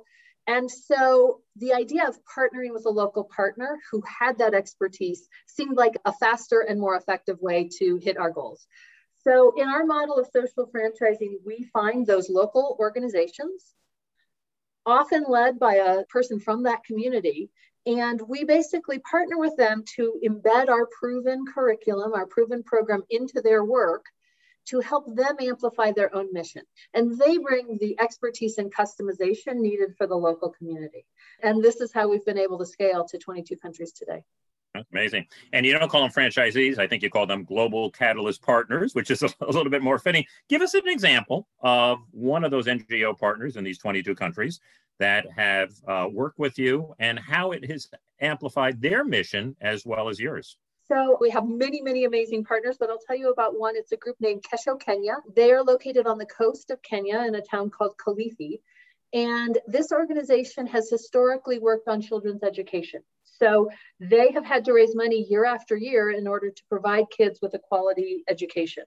And 0.48 0.70
so 0.70 1.42
the 1.56 1.74
idea 1.74 2.08
of 2.08 2.20
partnering 2.26 2.74
with 2.74 2.86
a 2.86 2.90
local 2.90 3.24
partner 3.24 3.78
who 3.92 4.02
had 4.02 4.38
that 4.40 4.54
expertise 4.54 5.28
seemed 5.48 5.78
like 5.78 5.94
a 6.06 6.12
faster 6.12 6.60
and 6.60 6.80
more 6.80 6.96
effective 6.96 7.40
way 7.40 7.70
to 7.80 7.98
hit 7.98 8.18
our 8.18 8.32
goals. 8.32 8.68
So 9.24 9.54
in 9.56 9.70
our 9.70 9.86
model 9.86 10.18
of 10.18 10.28
social 10.28 10.70
franchising, 10.70 11.36
we 11.46 11.70
find 11.72 12.06
those 12.06 12.30
local 12.30 12.76
organizations, 12.78 13.74
often 14.86 15.24
led 15.30 15.60
by 15.60 15.76
a 15.76 16.04
person 16.06 16.42
from 16.42 16.64
that 16.64 16.84
community, 16.84 17.50
and 17.86 18.22
we 18.28 18.44
basically 18.44 19.00
partner 19.00 19.38
with 19.38 19.56
them 19.56 19.84
to 19.96 20.20
embed 20.26 20.68
our 20.68 20.88
proven 21.00 21.46
curriculum, 21.54 22.14
our 22.14 22.26
proven 22.26 22.64
program 22.64 23.04
into 23.10 23.42
their 23.42 23.64
work 23.64 24.06
to 24.66 24.80
help 24.80 25.14
them 25.16 25.36
amplify 25.40 25.92
their 25.92 26.14
own 26.16 26.32
mission. 26.34 26.64
And 26.94 27.18
they 27.18 27.38
bring 27.38 27.78
the 27.80 28.00
expertise 28.00 28.58
and 28.58 28.74
customization 28.74 29.56
needed 29.56 29.96
for 29.98 30.08
the 30.08 30.16
local 30.16 30.50
community. 30.50 31.06
And 31.42 31.64
this 31.64 31.82
is 31.82 31.92
how 31.92 32.10
we've 32.10 32.26
been 32.26 32.38
able 32.38 32.58
to 32.60 32.66
scale 32.66 33.06
to 33.06 33.18
22 33.18 33.58
countries 33.58 33.92
today. 33.92 34.24
That's 34.74 34.90
amazing. 34.92 35.28
And 35.52 35.66
you 35.66 35.78
don't 35.78 35.90
call 35.90 36.02
them 36.02 36.12
franchisees. 36.12 36.80
I 36.80 36.88
think 36.88 37.04
you 37.04 37.10
call 37.10 37.28
them 37.28 37.44
global 37.44 37.92
catalyst 37.92 38.42
partners, 38.42 38.96
which 38.96 39.12
is 39.12 39.22
a, 39.22 39.30
little 39.46 39.70
bit 39.70 39.84
more 39.84 40.00
fitting. 40.00 40.26
Give 40.50 40.64
us 40.64 40.74
an 40.74 40.88
example 40.88 41.48
of 41.60 42.00
one 42.12 42.44
of 42.44 42.50
those 42.50 42.66
NGO 42.66 43.18
partners 43.18 43.56
in 43.56 43.64
these 43.64 43.78
22 43.78 44.16
countries 44.16 44.60
that 45.00 45.28
have 45.36 45.72
uh, 45.88 46.08
worked 46.12 46.40
with 46.40 46.58
you 46.58 46.96
and 46.98 47.20
how 47.20 47.52
it 47.52 47.70
has 47.70 47.88
amplified 48.20 48.82
their 48.82 49.04
mission 49.04 49.56
as 49.62 49.86
well 49.86 50.10
as 50.10 50.20
yours. 50.20 50.58
So 50.88 51.18
we 51.22 51.30
have 51.30 51.48
many, 51.48 51.82
many 51.82 52.04
amazing 52.04 52.44
partners, 52.44 52.76
but 52.78 52.90
I'll 52.90 53.00
tell 53.00 53.16
you 53.16 53.32
about 53.32 53.58
one. 53.58 53.76
It's 53.78 53.94
a 53.94 53.98
group 53.98 54.18
named 54.20 54.44
Kesho 54.44 54.80
Kenya. 54.80 55.18
They 55.34 55.52
are 55.52 55.64
located 55.64 56.08
on 56.08 56.18
the 56.18 56.26
coast 56.26 56.72
of 56.72 56.82
Kenya 56.82 57.20
in 57.22 57.36
a 57.36 57.42
town 57.42 57.70
called 57.70 57.96
Kilifi. 57.98 58.60
And 59.14 59.58
this 59.68 59.92
organization 59.92 60.68
has 60.68 60.90
historically 60.90 61.60
worked 61.60 61.88
on 61.88 62.02
children's 62.02 62.44
education. 62.44 63.02
So 63.24 63.70
they 64.00 64.32
have 64.32 64.46
had 64.46 64.66
to 64.66 64.74
raise 64.74 64.96
money 64.96 65.26
year 65.30 65.46
after 65.46 65.78
year 65.78 66.12
in 66.12 66.28
order 66.28 66.50
to 66.50 66.64
provide 66.68 67.06
kids 67.16 67.40
with 67.42 67.54
a 67.54 67.60
quality 67.60 68.24
education. 68.28 68.84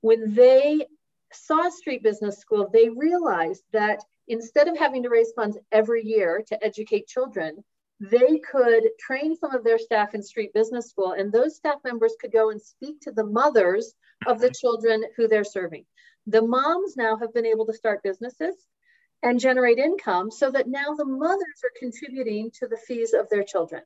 When 0.00 0.34
they 0.34 0.86
saw 1.32 1.68
Street 1.68 2.02
Business 2.02 2.38
School, 2.38 2.70
they 2.72 2.88
realized 2.88 3.64
that 3.72 4.02
instead 4.28 4.68
of 4.68 4.78
having 4.78 5.02
to 5.02 5.10
raise 5.10 5.32
funds 5.32 5.58
every 5.70 6.04
year 6.04 6.42
to 6.48 6.64
educate 6.64 7.08
children, 7.08 7.62
they 8.10 8.38
could 8.38 8.82
train 8.98 9.36
some 9.36 9.54
of 9.54 9.64
their 9.64 9.78
staff 9.78 10.14
in 10.14 10.22
street 10.22 10.52
business 10.52 10.88
school 10.90 11.12
and 11.12 11.32
those 11.32 11.56
staff 11.56 11.78
members 11.84 12.14
could 12.20 12.32
go 12.32 12.50
and 12.50 12.60
speak 12.60 13.00
to 13.00 13.12
the 13.12 13.24
mothers 13.24 13.94
of 14.26 14.40
the 14.40 14.50
children 14.50 15.04
who 15.16 15.28
they're 15.28 15.44
serving. 15.44 15.84
The 16.26 16.42
moms 16.42 16.96
now 16.96 17.16
have 17.16 17.32
been 17.32 17.46
able 17.46 17.66
to 17.66 17.72
start 17.72 18.02
businesses 18.02 18.54
and 19.22 19.40
generate 19.40 19.78
income 19.78 20.30
so 20.30 20.50
that 20.50 20.68
now 20.68 20.94
the 20.96 21.04
mothers 21.04 21.62
are 21.62 21.78
contributing 21.78 22.50
to 22.58 22.66
the 22.66 22.76
fees 22.76 23.14
of 23.14 23.28
their 23.30 23.42
children. 23.42 23.82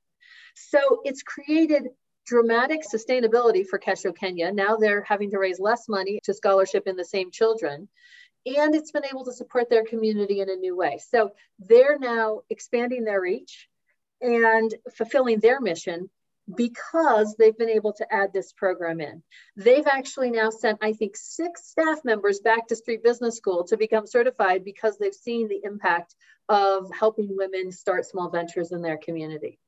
So 0.54 1.02
it's 1.04 1.22
created 1.22 1.88
dramatic 2.26 2.80
sustainability 2.82 3.66
for 3.66 3.78
Kesho 3.78 4.16
Kenya. 4.16 4.52
Now 4.52 4.76
they're 4.76 5.02
having 5.02 5.30
to 5.30 5.38
raise 5.38 5.60
less 5.60 5.88
money 5.88 6.20
to 6.24 6.34
scholarship 6.34 6.86
in 6.86 6.96
the 6.96 7.04
same 7.04 7.30
children 7.30 7.88
and 8.46 8.74
it's 8.74 8.92
been 8.92 9.04
able 9.04 9.24
to 9.24 9.32
support 9.32 9.68
their 9.68 9.84
community 9.84 10.40
in 10.40 10.48
a 10.48 10.56
new 10.56 10.76
way. 10.76 10.98
So 11.10 11.32
they're 11.58 11.98
now 11.98 12.42
expanding 12.50 13.04
their 13.04 13.20
reach 13.20 13.67
and 14.20 14.74
fulfilling 14.96 15.40
their 15.40 15.60
mission 15.60 16.10
because 16.56 17.34
they've 17.36 17.58
been 17.58 17.68
able 17.68 17.92
to 17.92 18.12
add 18.12 18.32
this 18.32 18.52
program 18.52 19.00
in. 19.00 19.22
They've 19.56 19.86
actually 19.86 20.30
now 20.30 20.50
sent, 20.50 20.78
I 20.80 20.92
think, 20.92 21.16
six 21.16 21.68
staff 21.68 22.04
members 22.04 22.40
back 22.40 22.68
to 22.68 22.76
Street 22.76 23.02
Business 23.02 23.36
School 23.36 23.64
to 23.64 23.76
become 23.76 24.06
certified 24.06 24.64
because 24.64 24.96
they've 24.96 25.14
seen 25.14 25.48
the 25.48 25.60
impact 25.62 26.14
of 26.48 26.90
helping 26.98 27.36
women 27.36 27.70
start 27.70 28.06
small 28.06 28.30
ventures 28.30 28.72
in 28.72 28.80
their 28.80 28.96
community. 28.96 29.58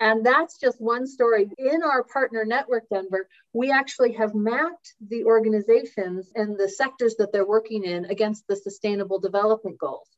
And 0.00 0.24
that's 0.24 0.60
just 0.60 0.80
one 0.80 1.06
story. 1.06 1.48
In 1.58 1.82
our 1.82 2.04
partner 2.04 2.44
network, 2.44 2.84
Denver, 2.88 3.28
we 3.52 3.72
actually 3.72 4.12
have 4.12 4.34
mapped 4.34 4.94
the 5.08 5.24
organizations 5.24 6.30
and 6.34 6.56
the 6.56 6.68
sectors 6.68 7.16
that 7.16 7.32
they're 7.32 7.46
working 7.46 7.84
in 7.84 8.04
against 8.04 8.46
the 8.46 8.54
sustainable 8.54 9.18
development 9.18 9.78
goals. 9.78 10.08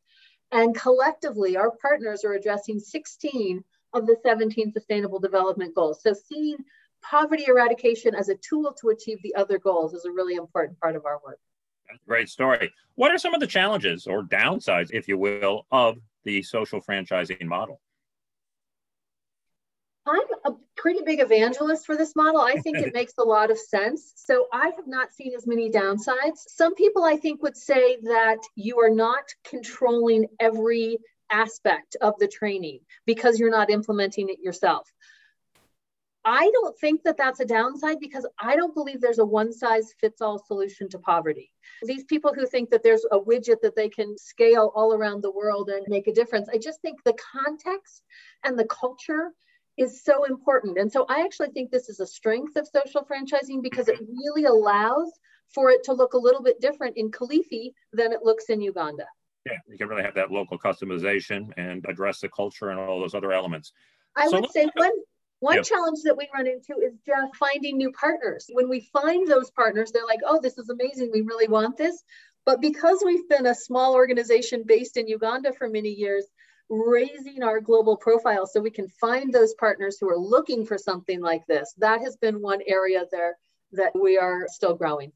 And 0.53 0.75
collectively, 0.75 1.57
our 1.57 1.71
partners 1.71 2.25
are 2.25 2.35
addressing 2.35 2.81
16 2.81 3.65
of 3.93 4.07
the 4.07 4.17
17 4.23 4.73
Sustainable 4.73 5.19
Development 5.19 5.75
Goals. 5.75 6.03
So 6.03 6.13
seeing 6.13 6.57
poverty 7.03 7.45
eradication 7.49 8.15
as 8.15 8.29
a 8.29 8.37
tool 8.37 8.75
to 8.81 8.91
achieve 8.91 9.19
the 9.23 9.35
other 9.35 9.59
goals 9.59 9.95
is 9.95 10.05
a 10.05 10.11
really 10.11 10.35
important 10.35 10.79
part 10.81 10.97
of 10.97 11.07
our 11.07 11.21
work. 11.25 11.39
Great 12.07 12.29
story. 12.29 12.73
What 12.95 13.11
are 13.11 13.19
some 13.19 13.35
of 13.35 13.41
the 13.41 13.47
challenges 13.47 14.07
or 14.07 14.23
downsides, 14.23 14.91
if 14.93 15.09
you 15.09 15.19
will, 15.19 15.67
of 15.73 15.99
the 16.25 16.43
social 16.43 16.81
franchising 16.81 17.45
model? 17.45 17.81
I'm 20.07 20.21
a 20.45 20.53
pretty 20.77 21.01
big 21.05 21.21
evangelist 21.21 21.87
for 21.87 21.97
this 21.97 22.17
model. 22.17 22.41
I 22.41 22.55
think 22.55 22.79
it 22.79 22.95
makes 22.95 23.15
a 23.19 23.23
lot 23.23 23.51
of 23.51 23.59
sense. 23.59 24.13
So 24.17 24.47
I 24.53 24.71
have 24.77 24.87
not 24.87 25.13
seen 25.13 25.35
as 25.35 25.47
many 25.47 25.71
downsides. 25.71 26.39
Some 26.47 26.75
people 26.75 27.05
I 27.05 27.17
think 27.17 27.43
would 27.43 27.57
say 27.57 27.99
that 28.03 28.39
you 28.55 28.81
are 28.81 28.91
not 28.91 29.25
controlling 29.45 30.27
every 30.39 30.99
aspect 31.31 31.97
of 32.01 32.15
the 32.19 32.29
training 32.29 32.81
because 33.07 33.39
you're 33.39 33.51
not 33.51 33.71
implementing 33.71 34.29
it 34.29 34.41
yourself. 34.41 34.93
I 36.25 36.51
don't 36.53 36.79
think 36.79 37.03
that 37.05 37.17
that's 37.17 37.41
a 37.41 37.47
downside 37.47 37.99
because 37.99 38.27
I 38.39 38.55
don't 38.55 38.75
believe 38.75 39.01
there's 39.01 39.21
a 39.21 39.25
one 39.25 39.53
size 39.53 39.95
fits 39.99 40.21
all 40.21 40.39
solution 40.39 40.89
to 40.91 40.99
poverty. 40.99 41.51
These 41.83 42.05
people 42.05 42.35
who 42.35 42.47
think 42.47 42.69
that 42.71 42.83
there's 42.83 43.07
a 43.11 43.19
widget 43.19 43.63
that 43.63 43.75
they 43.75 43.89
can 43.89 44.19
scale 44.19 44.71
all 44.75 44.93
around 44.93 45.23
the 45.23 45.31
world 45.31 45.71
and 45.71 45.85
make 45.89 46.09
a 46.09 46.13
difference, 46.13 46.49
I 46.53 46.59
just 46.59 46.83
think 46.83 47.03
the 47.05 47.17
context 47.33 48.03
and 48.45 48.59
the 48.59 48.67
culture 48.67 49.33
is 49.79 50.05
so 50.05 50.25
important. 50.25 50.77
And 50.77 50.93
so 50.93 51.07
I 51.09 51.23
actually 51.23 51.51
think 51.51 51.71
this 51.71 51.89
is 51.89 52.01
a 52.01 52.07
strength 52.07 52.57
of 52.57 52.69
social 52.69 53.07
franchising 53.07 53.63
because 53.63 53.89
it 53.89 53.99
really 53.99 54.45
allows 54.45 55.11
for 55.55 55.71
it 55.71 55.83
to 55.85 55.95
look 55.95 56.13
a 56.13 56.19
little 56.19 56.43
bit 56.43 56.61
different 56.61 56.99
in 56.99 57.11
Kilifi 57.11 57.73
than 57.95 58.13
it 58.13 58.23
looks 58.23 58.51
in 58.51 58.61
Uganda. 58.61 59.07
Yeah, 59.47 59.59
you 59.69 59.79
can 59.79 59.89
really 59.89 60.03
have 60.03 60.15
that 60.15 60.31
local 60.31 60.59
customization 60.59 61.53
and 61.57 61.85
address 61.89 62.21
the 62.21 62.29
culture 62.29 62.71
and 62.71 62.79
all 62.79 63.01
those 63.01 63.15
other 63.15 63.33
elements. 63.33 63.73
I 64.17 64.29
so 64.29 64.41
would 64.41 64.51
say 64.51 64.69
one 64.75 64.93
one 65.39 65.57
yeah. 65.57 65.63
challenge 65.63 66.01
that 66.05 66.17
we 66.17 66.29
run 66.35 66.47
into 66.47 66.75
is 66.85 66.93
just 67.07 67.37
finding 67.37 67.79
new 67.79 67.91
partners. 67.93 68.51
When 68.53 68.69
we 68.69 68.81
find 68.93 69.27
those 69.27 69.51
partners, 69.51 69.91
they're 69.91 70.07
like, 70.07 70.21
"Oh, 70.27 70.39
this 70.41 70.59
is 70.59 70.69
amazing. 70.69 71.11
We 71.13 71.23
really 71.23 71.49
want 71.49 71.79
this." 71.79 72.05
But 72.45 72.61
because 72.61 73.03
we've 73.05 73.29
been 73.29 73.47
a 73.47 73.55
small 73.55 73.95
organization 73.95 74.65
based 74.67 74.97
in 74.97 75.09
Uganda 75.09 75.53
for 75.53 75.69
many 75.69 75.91
years, 75.91 76.27
raising 76.69 77.43
our 77.43 77.61
global 77.61 77.97
profile 77.97 78.47
so 78.47 78.61
we 78.61 78.71
can 78.71 78.89
find 78.89 79.33
those 79.33 79.55
partners 79.55 79.99
who 79.99 80.09
are 80.09 80.19
looking 80.19 80.65
for 80.65 80.79
something 80.79 81.21
like 81.21 81.47
this. 81.47 81.75
That 81.79 82.01
has 82.01 82.17
been 82.17 82.41
one 82.41 82.61
area 82.67 83.05
there 83.11 83.37
that 83.73 83.93
we 83.95 84.17
are 84.19 84.47
still 84.49 84.75
growing. 84.75 85.13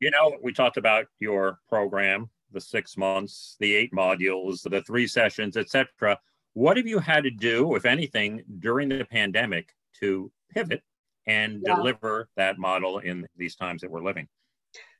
You 0.00 0.10
know, 0.10 0.36
we 0.42 0.52
talked 0.52 0.78
about 0.78 1.06
your 1.20 1.60
program, 1.68 2.28
the 2.52 2.60
six 2.60 2.96
months, 2.96 3.56
the 3.60 3.74
eight 3.74 3.92
modules, 3.92 4.68
the 4.68 4.82
three 4.82 5.06
sessions, 5.06 5.56
etc. 5.56 6.18
What 6.54 6.76
have 6.76 6.86
you 6.86 6.98
had 6.98 7.24
to 7.24 7.30
do, 7.30 7.74
if 7.74 7.84
anything, 7.84 8.42
during 8.58 8.88
the 8.88 9.04
pandemic 9.04 9.74
to 10.00 10.30
pivot 10.50 10.82
and 11.26 11.62
yeah. 11.64 11.76
deliver 11.76 12.28
that 12.36 12.58
model 12.58 12.98
in 12.98 13.26
these 13.36 13.56
times 13.56 13.82
that 13.82 13.90
we're 13.90 14.02
living? 14.02 14.28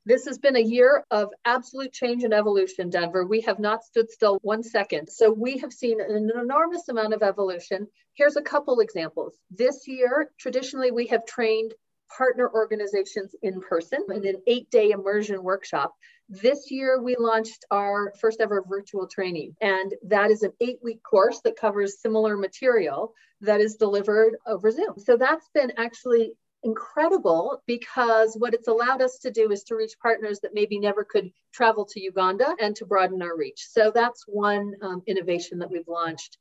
This 0.04 0.24
has 0.26 0.38
been 0.38 0.56
a 0.56 0.60
year 0.60 1.04
of 1.12 1.30
absolute 1.44 1.92
change 1.92 2.24
and 2.24 2.34
evolution, 2.34 2.90
Denver. 2.90 3.24
We 3.24 3.42
have 3.42 3.60
not 3.60 3.84
stood 3.84 4.10
still 4.10 4.38
one 4.42 4.64
second. 4.64 5.08
So 5.08 5.30
we 5.30 5.58
have 5.58 5.72
seen 5.72 6.00
an 6.00 6.30
enormous 6.34 6.88
amount 6.88 7.14
of 7.14 7.22
evolution. 7.22 7.86
Here's 8.14 8.36
a 8.36 8.42
couple 8.42 8.80
examples. 8.80 9.38
This 9.50 9.86
year, 9.86 10.32
traditionally, 10.38 10.90
we 10.90 11.06
have 11.06 11.24
trained 11.24 11.74
partner 12.16 12.50
organizations 12.52 13.34
in 13.42 13.60
person 13.60 14.04
in 14.10 14.26
an 14.26 14.42
eight 14.46 14.70
day 14.70 14.90
immersion 14.90 15.42
workshop. 15.42 15.94
This 16.40 16.70
year, 16.70 16.98
we 16.98 17.14
launched 17.18 17.66
our 17.70 18.14
first 18.18 18.40
ever 18.40 18.64
virtual 18.66 19.06
training, 19.06 19.54
and 19.60 19.92
that 20.04 20.30
is 20.30 20.42
an 20.42 20.54
eight 20.62 20.78
week 20.82 21.02
course 21.02 21.42
that 21.42 21.56
covers 21.56 22.00
similar 22.00 22.38
material 22.38 23.12
that 23.42 23.60
is 23.60 23.76
delivered 23.76 24.38
over 24.46 24.70
Zoom. 24.70 24.94
So 24.96 25.18
that's 25.18 25.50
been 25.52 25.74
actually 25.76 26.32
incredible 26.62 27.62
because 27.66 28.34
what 28.34 28.54
it's 28.54 28.68
allowed 28.68 29.02
us 29.02 29.18
to 29.18 29.30
do 29.30 29.50
is 29.52 29.64
to 29.64 29.76
reach 29.76 29.98
partners 30.00 30.40
that 30.40 30.54
maybe 30.54 30.78
never 30.78 31.04
could 31.04 31.30
travel 31.52 31.84
to 31.84 32.00
Uganda 32.00 32.56
and 32.58 32.74
to 32.76 32.86
broaden 32.86 33.20
our 33.20 33.36
reach. 33.36 33.66
So 33.68 33.92
that's 33.94 34.24
one 34.26 34.72
um, 34.80 35.02
innovation 35.06 35.58
that 35.58 35.70
we've 35.70 35.86
launched. 35.86 36.38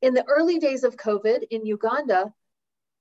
In 0.00 0.14
the 0.14 0.24
early 0.26 0.58
days 0.58 0.82
of 0.82 0.96
COVID 0.96 1.42
in 1.50 1.66
Uganda, 1.66 2.32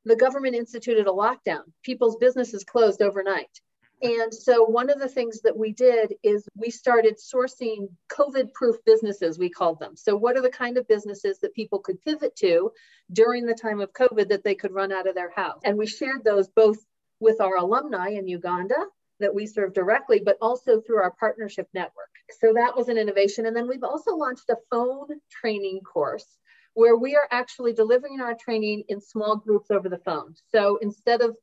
the 0.03 0.17
government 0.17 0.55
instituted 0.55 1.07
a 1.07 1.11
lockdown. 1.11 1.63
People's 1.81 2.17
businesses 2.17 2.65
closed 2.65 3.01
overnight. 3.01 3.61
And 4.01 4.33
so, 4.33 4.63
one 4.63 4.89
of 4.89 4.99
the 4.99 5.07
things 5.07 5.41
that 5.41 5.57
we 5.57 5.71
did 5.71 6.15
is 6.21 6.47
we 6.55 6.69
started 6.69 7.17
sourcing 7.17 7.87
COVID 8.09 8.53
proof 8.53 8.75
businesses, 8.85 9.39
we 9.39 9.49
called 9.49 9.79
them. 9.79 9.95
So, 9.95 10.15
what 10.15 10.35
are 10.35 10.41
the 10.41 10.49
kind 10.49 10.77
of 10.77 10.87
businesses 10.87 11.39
that 11.39 11.53
people 11.53 11.79
could 11.79 12.01
pivot 12.01 12.35
to 12.37 12.71
during 13.13 13.45
the 13.45 13.53
time 13.53 13.79
of 13.79 13.93
COVID 13.93 14.27
that 14.29 14.43
they 14.43 14.55
could 14.55 14.73
run 14.73 14.91
out 14.91 15.07
of 15.07 15.15
their 15.15 15.31
house? 15.31 15.61
And 15.63 15.77
we 15.77 15.87
shared 15.87 16.23
those 16.23 16.49
both 16.49 16.77
with 17.19 17.39
our 17.39 17.55
alumni 17.55 18.09
in 18.09 18.27
Uganda 18.27 18.75
that 19.21 19.33
we 19.33 19.47
serve 19.47 19.73
directly, 19.73 20.19
but 20.19 20.37
also 20.41 20.81
through 20.81 21.01
our 21.01 21.11
partnership 21.11 21.69
network. 21.73 22.09
So, 22.41 22.53
that 22.53 22.75
was 22.75 22.89
an 22.89 22.97
innovation. 22.97 23.45
And 23.45 23.55
then 23.55 23.67
we've 23.67 23.83
also 23.83 24.13
launched 24.15 24.49
a 24.49 24.57
phone 24.69 25.07
training 25.31 25.79
course 25.81 26.37
where 26.73 26.97
we 26.97 27.15
are 27.15 27.27
actually 27.31 27.71
delivering 27.71 28.19
our 28.19 28.35
training 28.35 28.83
in 28.89 28.99
small 28.99 29.37
groups 29.37 29.71
over 29.71 29.87
the 29.87 29.99
phone. 29.99 30.35
So, 30.51 30.77
instead 30.81 31.21
of 31.21 31.37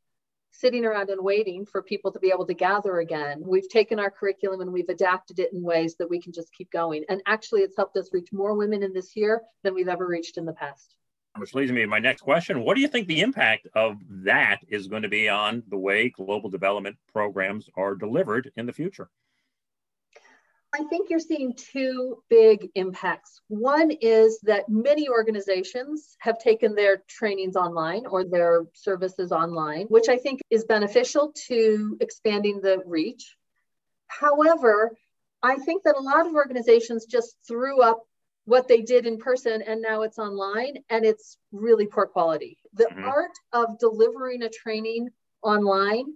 sitting 0.53 0.85
around 0.85 1.11
and 1.11 1.25
waiting 1.25 1.67
for 1.67 1.83
people 1.83 2.13
to 2.13 2.21
be 2.21 2.31
able 2.31 2.47
to 2.47 2.55
gather 2.55 2.99
again. 2.99 3.43
We've 3.45 3.69
taken 3.69 3.99
our 3.99 4.11
curriculum 4.11 4.61
and 4.61 4.73
we've 4.73 4.89
adapted 4.89 5.39
it 5.39 5.53
in 5.53 5.63
ways 5.63 5.97
that 5.97 6.09
we 6.09 6.21
can 6.21 6.33
just 6.33 6.53
keep 6.53 6.71
going. 6.71 7.05
And 7.09 7.23
actually, 7.27 7.63
it's 7.63 7.77
helped 7.77 7.97
us 7.97 8.11
reach 8.13 8.33
more 8.33 8.55
women 8.55 8.83
in 8.83 8.93
this 8.93 9.17
year 9.17 9.43
than 9.65 9.75
we've 9.75 9.89
ever 9.89 10.07
reached 10.07 10.37
in 10.37 10.45
the 10.45 10.53
past. 10.53 10.95
Which 11.39 11.55
leads 11.55 11.73
me 11.73 11.81
to 11.81 11.87
my 11.87 11.99
next 11.99 12.21
question. 12.21 12.63
What 12.63 12.75
do 12.75 12.83
you 12.83 12.89
think 12.89 13.09
the 13.09 13.23
impact 13.23 13.67
of 13.75 13.97
that 14.25 14.59
is 14.69 14.87
going 14.87 15.03
to 15.03 15.09
be 15.09 15.31
on 15.31 15.63
the 15.69 15.79
way 15.79 16.11
global 16.11 16.51
development 16.51 16.97
programs 17.11 17.71
are 17.75 17.95
delivered 17.95 18.53
in 18.57 18.67
the 18.67 18.73
future? 18.73 19.09
I 20.75 20.85
think 20.85 21.11
you're 21.11 21.19
seeing 21.19 21.55
two 21.55 22.23
big 22.31 22.71
impacts. 22.75 23.43
One 23.49 23.91
is 23.91 24.41
that 24.45 24.69
many 24.71 25.09
organizations 25.09 26.17
have 26.21 26.39
taken 26.39 26.75
their 26.75 27.03
trainings 27.09 27.57
online 27.57 28.07
or 28.07 28.25
their 28.25 28.65
services 28.73 29.33
online, 29.33 29.87
which 29.89 30.09
I 30.09 30.17
think 30.17 30.41
is 30.49 30.65
beneficial 30.65 31.35
to 31.49 31.99
expanding 32.01 32.61
the 32.63 32.83
reach. 32.87 33.37
However, 34.07 34.97
I 35.43 35.57
think 35.57 35.83
that 35.83 35.97
a 35.99 36.03
lot 36.03 36.27
of 36.27 36.35
organizations 36.35 37.05
just 37.05 37.37
threw 37.47 37.83
up 37.83 38.03
what 38.45 38.67
they 38.67 38.81
did 38.81 39.07
in 39.07 39.19
person 39.19 39.63
and 39.63 39.83
now 39.83 40.03
it's 40.03 40.19
online 40.19 40.79
and 40.89 41.05
it's 41.05 41.37
really 41.53 41.87
poor 41.87 42.07
quality. 42.07 42.59
The 42.73 42.85
mm-hmm. 42.85 43.05
art 43.05 43.31
of 43.53 43.79
delivering 43.79 44.43
a 44.43 44.49
training 44.49 45.11
online 45.43 46.15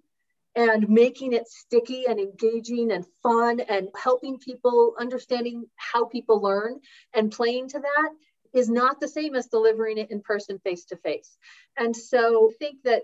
and 0.57 0.89
making 0.89 1.35
it 1.35 1.47
sticky 1.47 2.07
and 2.09 2.19
engaging 2.19 2.91
and 2.91 3.05
fun 3.23 3.61
and 3.61 3.89
helping 3.95 4.39
people 4.39 4.95
understanding 4.99 5.67
how 5.77 6.07
people 6.07 6.41
learn 6.41 6.81
and 7.15 7.31
playing 7.31 7.69
to 7.69 7.79
that 7.79 8.11
is 8.55 8.71
not 8.71 8.99
the 8.99 9.09
same 9.09 9.35
as 9.35 9.47
delivering 9.49 9.99
it 9.99 10.11
in 10.11 10.23
person 10.23 10.59
face 10.61 10.87
to 10.87 10.97
face. 10.97 11.37
And 11.77 11.95
so 11.95 12.51
I 12.51 12.55
think 12.59 12.79
that 12.85 13.03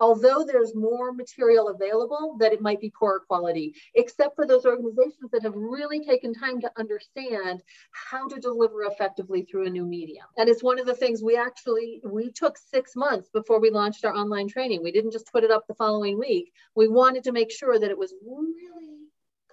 although 0.00 0.44
there's 0.44 0.74
more 0.74 1.12
material 1.12 1.68
available, 1.68 2.36
that 2.38 2.52
it 2.52 2.60
might 2.60 2.80
be 2.80 2.90
poorer 2.90 3.20
quality, 3.26 3.74
except 3.94 4.36
for 4.36 4.46
those 4.46 4.66
organizations 4.66 5.30
that 5.32 5.42
have 5.42 5.54
really 5.54 6.04
taken 6.04 6.34
time 6.34 6.60
to 6.60 6.70
understand 6.76 7.62
how 7.92 8.28
to 8.28 8.40
deliver 8.40 8.84
effectively 8.84 9.42
through 9.42 9.66
a 9.66 9.70
new 9.70 9.84
medium. 9.84 10.26
And 10.36 10.48
it's 10.48 10.62
one 10.62 10.78
of 10.78 10.86
the 10.86 10.94
things 10.94 11.22
we 11.22 11.36
actually, 11.36 12.00
we 12.04 12.30
took 12.30 12.56
six 12.58 12.96
months 12.96 13.28
before 13.30 13.60
we 13.60 13.70
launched 13.70 14.04
our 14.04 14.14
online 14.14 14.48
training. 14.48 14.82
We 14.82 14.92
didn't 14.92 15.12
just 15.12 15.30
put 15.32 15.44
it 15.44 15.50
up 15.50 15.66
the 15.66 15.74
following 15.74 16.18
week. 16.18 16.52
We 16.74 16.88
wanted 16.88 17.24
to 17.24 17.32
make 17.32 17.50
sure 17.50 17.78
that 17.78 17.90
it 17.90 17.98
was 17.98 18.14
really 18.26 18.54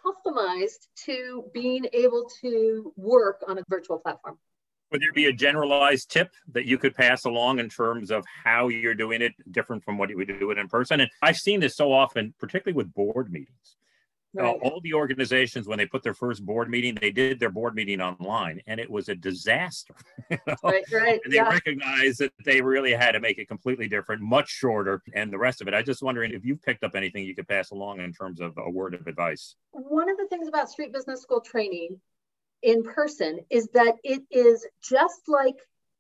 customized 0.03 0.87
to 1.05 1.45
being 1.53 1.85
able 1.93 2.29
to 2.41 2.93
work 2.95 3.43
on 3.47 3.59
a 3.59 3.63
virtual 3.69 3.99
platform. 3.99 4.37
Would 4.91 5.01
there 5.01 5.13
be 5.13 5.25
a 5.25 5.33
generalized 5.33 6.11
tip 6.11 6.33
that 6.51 6.65
you 6.65 6.77
could 6.77 6.93
pass 6.93 7.25
along 7.25 7.59
in 7.59 7.69
terms 7.69 8.11
of 8.11 8.25
how 8.43 8.67
you're 8.67 8.93
doing 8.93 9.21
it 9.21 9.33
different 9.51 9.83
from 9.83 9.97
what 9.97 10.09
you 10.09 10.17
would 10.17 10.27
do 10.27 10.51
it 10.51 10.57
in 10.57 10.67
person? 10.67 10.99
And 10.99 11.09
I've 11.21 11.37
seen 11.37 11.61
this 11.61 11.75
so 11.75 11.93
often, 11.93 12.33
particularly 12.39 12.75
with 12.75 12.93
board 12.93 13.31
meetings. 13.31 13.77
Right. 14.33 14.47
Uh, 14.47 14.51
all 14.63 14.79
the 14.81 14.93
organizations, 14.93 15.67
when 15.67 15.77
they 15.77 15.85
put 15.85 16.03
their 16.03 16.13
first 16.13 16.45
board 16.45 16.69
meeting, 16.69 16.95
they 16.95 17.11
did 17.11 17.37
their 17.37 17.49
board 17.49 17.75
meeting 17.75 17.99
online, 17.99 18.61
and 18.65 18.79
it 18.79 18.89
was 18.89 19.09
a 19.09 19.15
disaster. 19.15 19.95
You 20.29 20.37
know? 20.47 20.55
Right, 20.63 20.83
right. 20.93 21.19
And 21.25 21.33
they 21.33 21.37
yeah. 21.37 21.49
recognized 21.49 22.19
that 22.19 22.31
they 22.45 22.61
really 22.61 22.93
had 22.93 23.11
to 23.13 23.19
make 23.19 23.37
it 23.37 23.49
completely 23.49 23.89
different, 23.89 24.21
much 24.21 24.49
shorter, 24.49 25.01
and 25.13 25.31
the 25.31 25.37
rest 25.37 25.61
of 25.61 25.67
it. 25.67 25.73
I 25.73 25.81
just 25.81 26.01
wondering 26.01 26.31
if 26.31 26.45
you've 26.45 26.61
picked 26.61 26.85
up 26.85 26.95
anything 26.95 27.25
you 27.25 27.35
could 27.35 27.49
pass 27.49 27.71
along 27.71 27.99
in 27.99 28.13
terms 28.13 28.39
of 28.39 28.57
a 28.57 28.69
word 28.69 28.93
of 28.93 29.07
advice. 29.07 29.55
One 29.71 30.09
of 30.09 30.15
the 30.15 30.27
things 30.29 30.47
about 30.47 30.69
Street 30.69 30.93
Business 30.93 31.21
School 31.21 31.41
training 31.41 31.99
in 32.63 32.83
person 32.83 33.39
is 33.49 33.67
that 33.73 33.95
it 34.03 34.23
is 34.31 34.65
just 34.81 35.21
like 35.27 35.55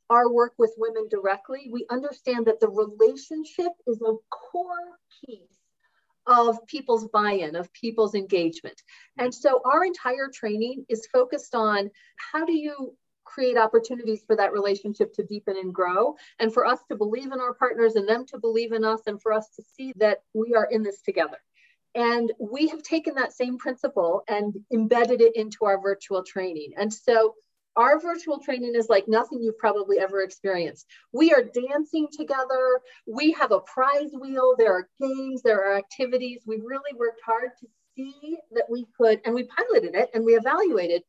our 0.09 0.31
work 0.31 0.53
with 0.57 0.73
women 0.77 1.07
directly. 1.09 1.69
We 1.71 1.85
understand 1.89 2.45
that 2.45 2.59
the 2.59 2.69
relationship 2.69 3.71
is 3.87 4.01
a 4.01 4.13
core 4.29 4.99
piece 5.25 5.57
of 6.27 6.57
people's 6.67 7.07
buy 7.07 7.31
in, 7.31 7.55
of 7.55 7.71
people's 7.73 8.13
engagement. 8.13 8.79
And 9.17 9.33
so 9.33 9.61
our 9.65 9.85
entire 9.85 10.29
training 10.33 10.85
is 10.89 11.07
focused 11.11 11.55
on 11.55 11.89
how 12.31 12.45
do 12.45 12.53
you 12.53 12.95
create 13.23 13.57
opportunities 13.57 14.21
for 14.27 14.35
that 14.35 14.51
relationship 14.51 15.13
to 15.13 15.23
deepen 15.23 15.55
and 15.55 15.73
grow, 15.73 16.15
and 16.39 16.53
for 16.53 16.65
us 16.65 16.79
to 16.89 16.97
believe 16.97 17.31
in 17.31 17.39
our 17.39 17.53
partners 17.53 17.95
and 17.95 18.07
them 18.07 18.25
to 18.25 18.37
believe 18.37 18.73
in 18.73 18.83
us, 18.83 19.01
and 19.07 19.21
for 19.21 19.31
us 19.31 19.47
to 19.55 19.63
see 19.63 19.93
that 19.95 20.19
we 20.33 20.53
are 20.53 20.67
in 20.69 20.83
this 20.83 21.01
together. 21.01 21.37
And 21.95 22.31
we 22.39 22.67
have 22.67 22.83
taken 22.83 23.15
that 23.15 23.33
same 23.33 23.57
principle 23.57 24.23
and 24.29 24.55
embedded 24.71 25.21
it 25.21 25.35
into 25.35 25.65
our 25.65 25.81
virtual 25.81 26.23
training. 26.23 26.73
And 26.77 26.93
so 26.93 27.35
our 27.75 27.99
virtual 27.99 28.39
training 28.39 28.75
is 28.75 28.89
like 28.89 29.07
nothing 29.07 29.41
you've 29.41 29.57
probably 29.57 29.99
ever 29.99 30.21
experienced. 30.21 30.87
We 31.13 31.33
are 31.33 31.43
dancing 31.43 32.07
together. 32.11 32.81
We 33.07 33.31
have 33.31 33.51
a 33.51 33.61
prize 33.61 34.11
wheel. 34.13 34.55
There 34.57 34.73
are 34.73 34.89
games, 34.99 35.41
there 35.41 35.63
are 35.63 35.77
activities. 35.77 36.43
We 36.45 36.57
really 36.57 36.93
worked 36.97 37.21
hard 37.25 37.51
to 37.59 37.67
see 37.95 38.37
that 38.51 38.69
we 38.69 38.87
could, 38.97 39.21
and 39.25 39.33
we 39.33 39.43
piloted 39.43 39.95
it 39.95 40.09
and 40.13 40.25
we 40.25 40.35
evaluated 40.35 41.03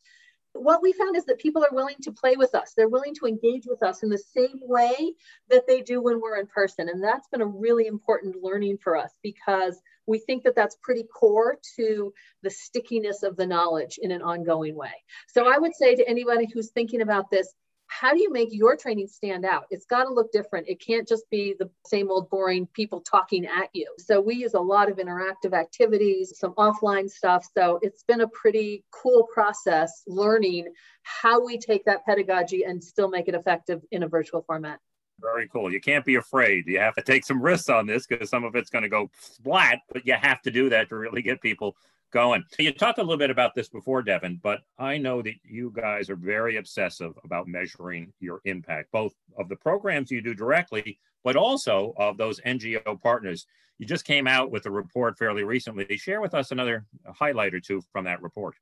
what 0.54 0.82
we 0.82 0.92
found 0.92 1.16
is 1.16 1.24
that 1.24 1.38
people 1.38 1.64
are 1.64 1.74
willing 1.74 1.96
to 2.02 2.12
play 2.12 2.36
with 2.36 2.54
us. 2.54 2.74
They're 2.76 2.88
willing 2.88 3.14
to 3.16 3.26
engage 3.26 3.66
with 3.66 3.82
us 3.82 4.02
in 4.02 4.10
the 4.10 4.18
same 4.18 4.60
way 4.62 5.14
that 5.48 5.66
they 5.66 5.80
do 5.80 6.02
when 6.02 6.20
we're 6.20 6.38
in 6.38 6.46
person. 6.46 6.88
And 6.88 7.02
that's 7.02 7.28
been 7.28 7.40
a 7.40 7.46
really 7.46 7.86
important 7.86 8.42
learning 8.42 8.78
for 8.78 8.96
us 8.96 9.12
because 9.22 9.80
we 10.06 10.18
think 10.18 10.44
that 10.44 10.54
that's 10.56 10.76
pretty 10.82 11.04
core 11.04 11.58
to 11.76 12.12
the 12.42 12.50
stickiness 12.50 13.22
of 13.22 13.36
the 13.36 13.46
knowledge 13.46 13.98
in 14.02 14.10
an 14.10 14.22
ongoing 14.22 14.74
way. 14.74 14.92
So 15.28 15.52
I 15.52 15.58
would 15.58 15.74
say 15.74 15.94
to 15.94 16.08
anybody 16.08 16.48
who's 16.52 16.70
thinking 16.70 17.02
about 17.02 17.30
this, 17.30 17.54
how 17.92 18.14
do 18.14 18.20
you 18.22 18.32
make 18.32 18.48
your 18.52 18.74
training 18.74 19.06
stand 19.06 19.44
out? 19.44 19.66
It's 19.70 19.84
got 19.84 20.04
to 20.04 20.12
look 20.12 20.32
different. 20.32 20.66
It 20.66 20.80
can't 20.80 21.06
just 21.06 21.28
be 21.30 21.54
the 21.58 21.68
same 21.86 22.10
old 22.10 22.30
boring 22.30 22.66
people 22.68 23.02
talking 23.02 23.44
at 23.46 23.68
you. 23.74 23.94
So 23.98 24.18
we 24.18 24.34
use 24.34 24.54
a 24.54 24.60
lot 24.60 24.90
of 24.90 24.96
interactive 24.96 25.52
activities, 25.52 26.32
some 26.38 26.54
offline 26.54 27.10
stuff. 27.10 27.46
So 27.54 27.78
it's 27.82 28.02
been 28.02 28.22
a 28.22 28.28
pretty 28.28 28.82
cool 28.92 29.28
process 29.32 30.04
learning 30.06 30.72
how 31.02 31.44
we 31.44 31.58
take 31.58 31.84
that 31.84 32.06
pedagogy 32.06 32.64
and 32.64 32.82
still 32.82 33.10
make 33.10 33.28
it 33.28 33.34
effective 33.34 33.82
in 33.90 34.04
a 34.04 34.08
virtual 34.08 34.42
format. 34.42 34.80
Very 35.22 35.48
cool. 35.48 35.72
You 35.72 35.80
can't 35.80 36.04
be 36.04 36.16
afraid. 36.16 36.66
You 36.66 36.80
have 36.80 36.94
to 36.96 37.02
take 37.02 37.24
some 37.24 37.40
risks 37.40 37.68
on 37.68 37.86
this 37.86 38.06
because 38.06 38.28
some 38.28 38.44
of 38.44 38.56
it's 38.56 38.70
going 38.70 38.82
to 38.82 38.88
go 38.88 39.08
flat, 39.14 39.78
but 39.92 40.04
you 40.04 40.14
have 40.14 40.42
to 40.42 40.50
do 40.50 40.68
that 40.70 40.88
to 40.88 40.96
really 40.96 41.22
get 41.22 41.40
people 41.40 41.76
going. 42.12 42.44
You 42.58 42.72
talked 42.72 42.98
a 42.98 43.02
little 43.02 43.16
bit 43.16 43.30
about 43.30 43.54
this 43.54 43.68
before, 43.68 44.02
Devin, 44.02 44.40
but 44.42 44.60
I 44.78 44.98
know 44.98 45.22
that 45.22 45.34
you 45.44 45.72
guys 45.74 46.10
are 46.10 46.16
very 46.16 46.56
obsessive 46.56 47.12
about 47.24 47.48
measuring 47.48 48.12
your 48.20 48.40
impact, 48.44 48.92
both 48.92 49.14
of 49.38 49.48
the 49.48 49.56
programs 49.56 50.10
you 50.10 50.20
do 50.20 50.34
directly, 50.34 50.98
but 51.24 51.36
also 51.36 51.94
of 51.96 52.18
those 52.18 52.40
NGO 52.40 53.00
partners. 53.00 53.46
You 53.78 53.86
just 53.86 54.04
came 54.04 54.26
out 54.26 54.50
with 54.50 54.66
a 54.66 54.70
report 54.70 55.18
fairly 55.18 55.44
recently. 55.44 55.96
Share 55.96 56.20
with 56.20 56.34
us 56.34 56.50
another 56.50 56.84
highlight 57.06 57.54
or 57.54 57.60
two 57.60 57.82
from 57.92 58.04
that 58.04 58.22
report. 58.22 58.56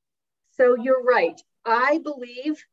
So 0.50 0.76
you're 0.76 1.02
right. 1.02 1.40
I 1.64 1.98
believe 1.98 2.64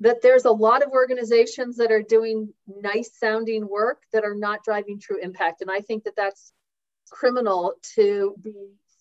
that 0.00 0.22
there's 0.22 0.46
a 0.46 0.50
lot 0.50 0.82
of 0.82 0.90
organizations 0.92 1.76
that 1.76 1.92
are 1.92 2.02
doing 2.02 2.52
nice 2.66 3.18
sounding 3.18 3.68
work 3.68 4.02
that 4.12 4.24
are 4.24 4.34
not 4.34 4.64
driving 4.64 4.98
true 4.98 5.18
impact. 5.22 5.60
And 5.60 5.70
I 5.70 5.80
think 5.80 6.04
that 6.04 6.16
that's 6.16 6.52
criminal 7.10 7.74
to 7.94 8.34
be 8.42 8.54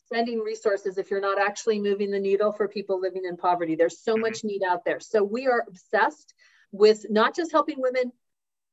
spending 0.06 0.40
resources 0.40 0.98
if 0.98 1.10
you're 1.10 1.22
not 1.22 1.40
actually 1.40 1.80
moving 1.80 2.12
the 2.12 2.20
needle 2.20 2.52
for 2.52 2.68
people 2.68 3.00
living 3.00 3.24
in 3.26 3.38
poverty. 3.38 3.76
There's 3.76 4.00
so 4.00 4.14
mm-hmm. 4.14 4.24
much 4.24 4.44
need 4.44 4.64
out 4.64 4.84
there. 4.84 5.00
So 5.00 5.24
we 5.24 5.48
are 5.48 5.64
obsessed 5.68 6.34
with 6.72 7.06
not 7.10 7.36
just 7.36 7.52
helping 7.52 7.80
women 7.80 8.12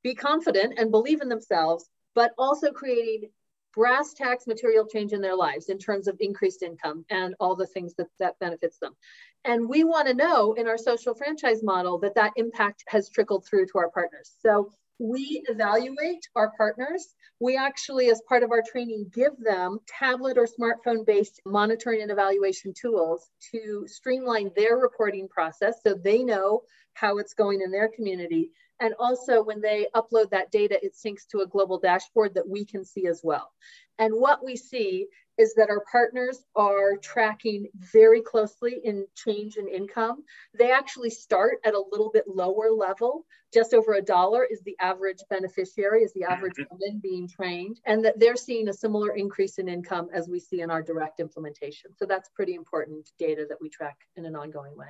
be 0.03 0.15
confident 0.15 0.79
and 0.79 0.91
believe 0.91 1.21
in 1.21 1.29
themselves, 1.29 1.89
but 2.15 2.33
also 2.39 2.73
creating 2.73 3.31
brass 3.77 4.15
tacks 4.15 4.47
material 4.47 4.87
change 4.87 5.13
in 5.13 5.21
their 5.21 5.37
lives 5.37 5.69
in 5.69 5.79
terms 5.79 6.09
of 6.09 6.17
increased 6.19 6.63
income 6.63 7.05
and 7.11 7.35
all 7.39 7.55
the 7.55 7.67
things 7.67 7.95
that 7.95 8.09
that 8.19 8.39
benefits 8.41 8.79
them. 8.79 8.97
And 9.45 9.69
we 9.69 9.85
want 9.85 10.09
to 10.09 10.15
know 10.15 10.55
in 10.55 10.67
our 10.67 10.79
social 10.79 11.15
franchise 11.15 11.63
model 11.63 11.99
that 12.01 12.17
that 12.17 12.33
impact 12.37 12.83
has 12.89 13.11
trickled 13.11 13.45
through 13.45 13.67
to 13.67 13.79
our 13.79 13.91
partners. 13.91 14.33
So 14.41 14.73
we 14.99 15.43
evaluate 15.49 16.27
our 16.35 16.53
partners. 16.57 17.15
We 17.39 17.57
actually, 17.59 18.09
as 18.11 18.23
part 18.27 18.43
of 18.43 18.51
our 18.51 18.63
training, 18.67 19.11
give 19.13 19.33
them 19.39 19.79
tablet 19.87 20.39
or 20.39 20.47
smartphone 20.47 21.05
based 21.05 21.41
monitoring 21.45 22.01
and 22.01 22.11
evaluation 22.11 22.73
tools 22.73 23.29
to 23.53 23.85
streamline 23.87 24.53
their 24.57 24.79
reporting 24.79 25.29
process 25.29 25.81
so 25.87 25.95
they 25.95 26.25
know 26.25 26.63
how 26.95 27.19
it's 27.19 27.35
going 27.35 27.61
in 27.61 27.71
their 27.71 27.89
community. 27.89 28.51
And 28.81 28.95
also, 28.99 29.43
when 29.43 29.61
they 29.61 29.87
upload 29.95 30.31
that 30.31 30.51
data, 30.51 30.79
it 30.85 30.95
syncs 30.95 31.27
to 31.29 31.41
a 31.41 31.47
global 31.47 31.79
dashboard 31.79 32.35
that 32.35 32.49
we 32.49 32.65
can 32.65 32.85
see 32.85 33.07
as 33.07 33.21
well. 33.25 33.53
And 33.99 34.15
what 34.15 34.45
we 34.45 34.57
see 34.57 35.07
is 35.39 35.55
that 35.55 35.69
our 35.69 35.85
partners 35.91 36.45
are 36.55 36.97
tracking 36.97 37.69
very 37.75 38.23
closely 38.23 38.81
in 38.85 39.07
change 39.15 39.57
in 39.57 39.69
income. 39.69 40.25
They 40.59 40.71
actually 40.71 41.11
start 41.11 41.59
at 41.65 41.75
a 41.75 41.85
little 41.91 42.11
bit 42.11 42.25
lower 42.27 42.71
level. 42.71 43.27
Just 43.53 43.75
over 43.75 43.95
a 43.95 44.03
dollar 44.03 44.45
is 44.45 44.63
the 44.63 44.77
average 44.81 45.19
beneficiary, 45.29 46.03
is 46.03 46.13
the 46.15 46.25
average 46.25 46.55
mm-hmm. 46.55 46.75
woman 46.75 47.01
being 47.03 47.29
trained, 47.29 47.81
and 47.87 48.05
that 48.05 48.19
they're 48.19 48.37
seeing 48.37 48.69
a 48.69 48.73
similar 48.73 49.15
increase 49.15 49.59
in 49.59 49.69
income 49.69 50.09
as 50.13 50.29
we 50.29 50.41
see 50.41 50.63
in 50.63 50.71
our 50.71 50.83
direct 50.83 51.21
implementation. 51.21 51.91
So 51.97 52.07
that's 52.07 52.29
pretty 52.31 52.55
important 52.55 53.11
data 53.19 53.47
that 53.49 53.61
we 53.61 53.69
track 53.69 53.97
in 54.17 54.25
an 54.25 54.37
ongoing 54.37 54.77
way. 54.77 54.89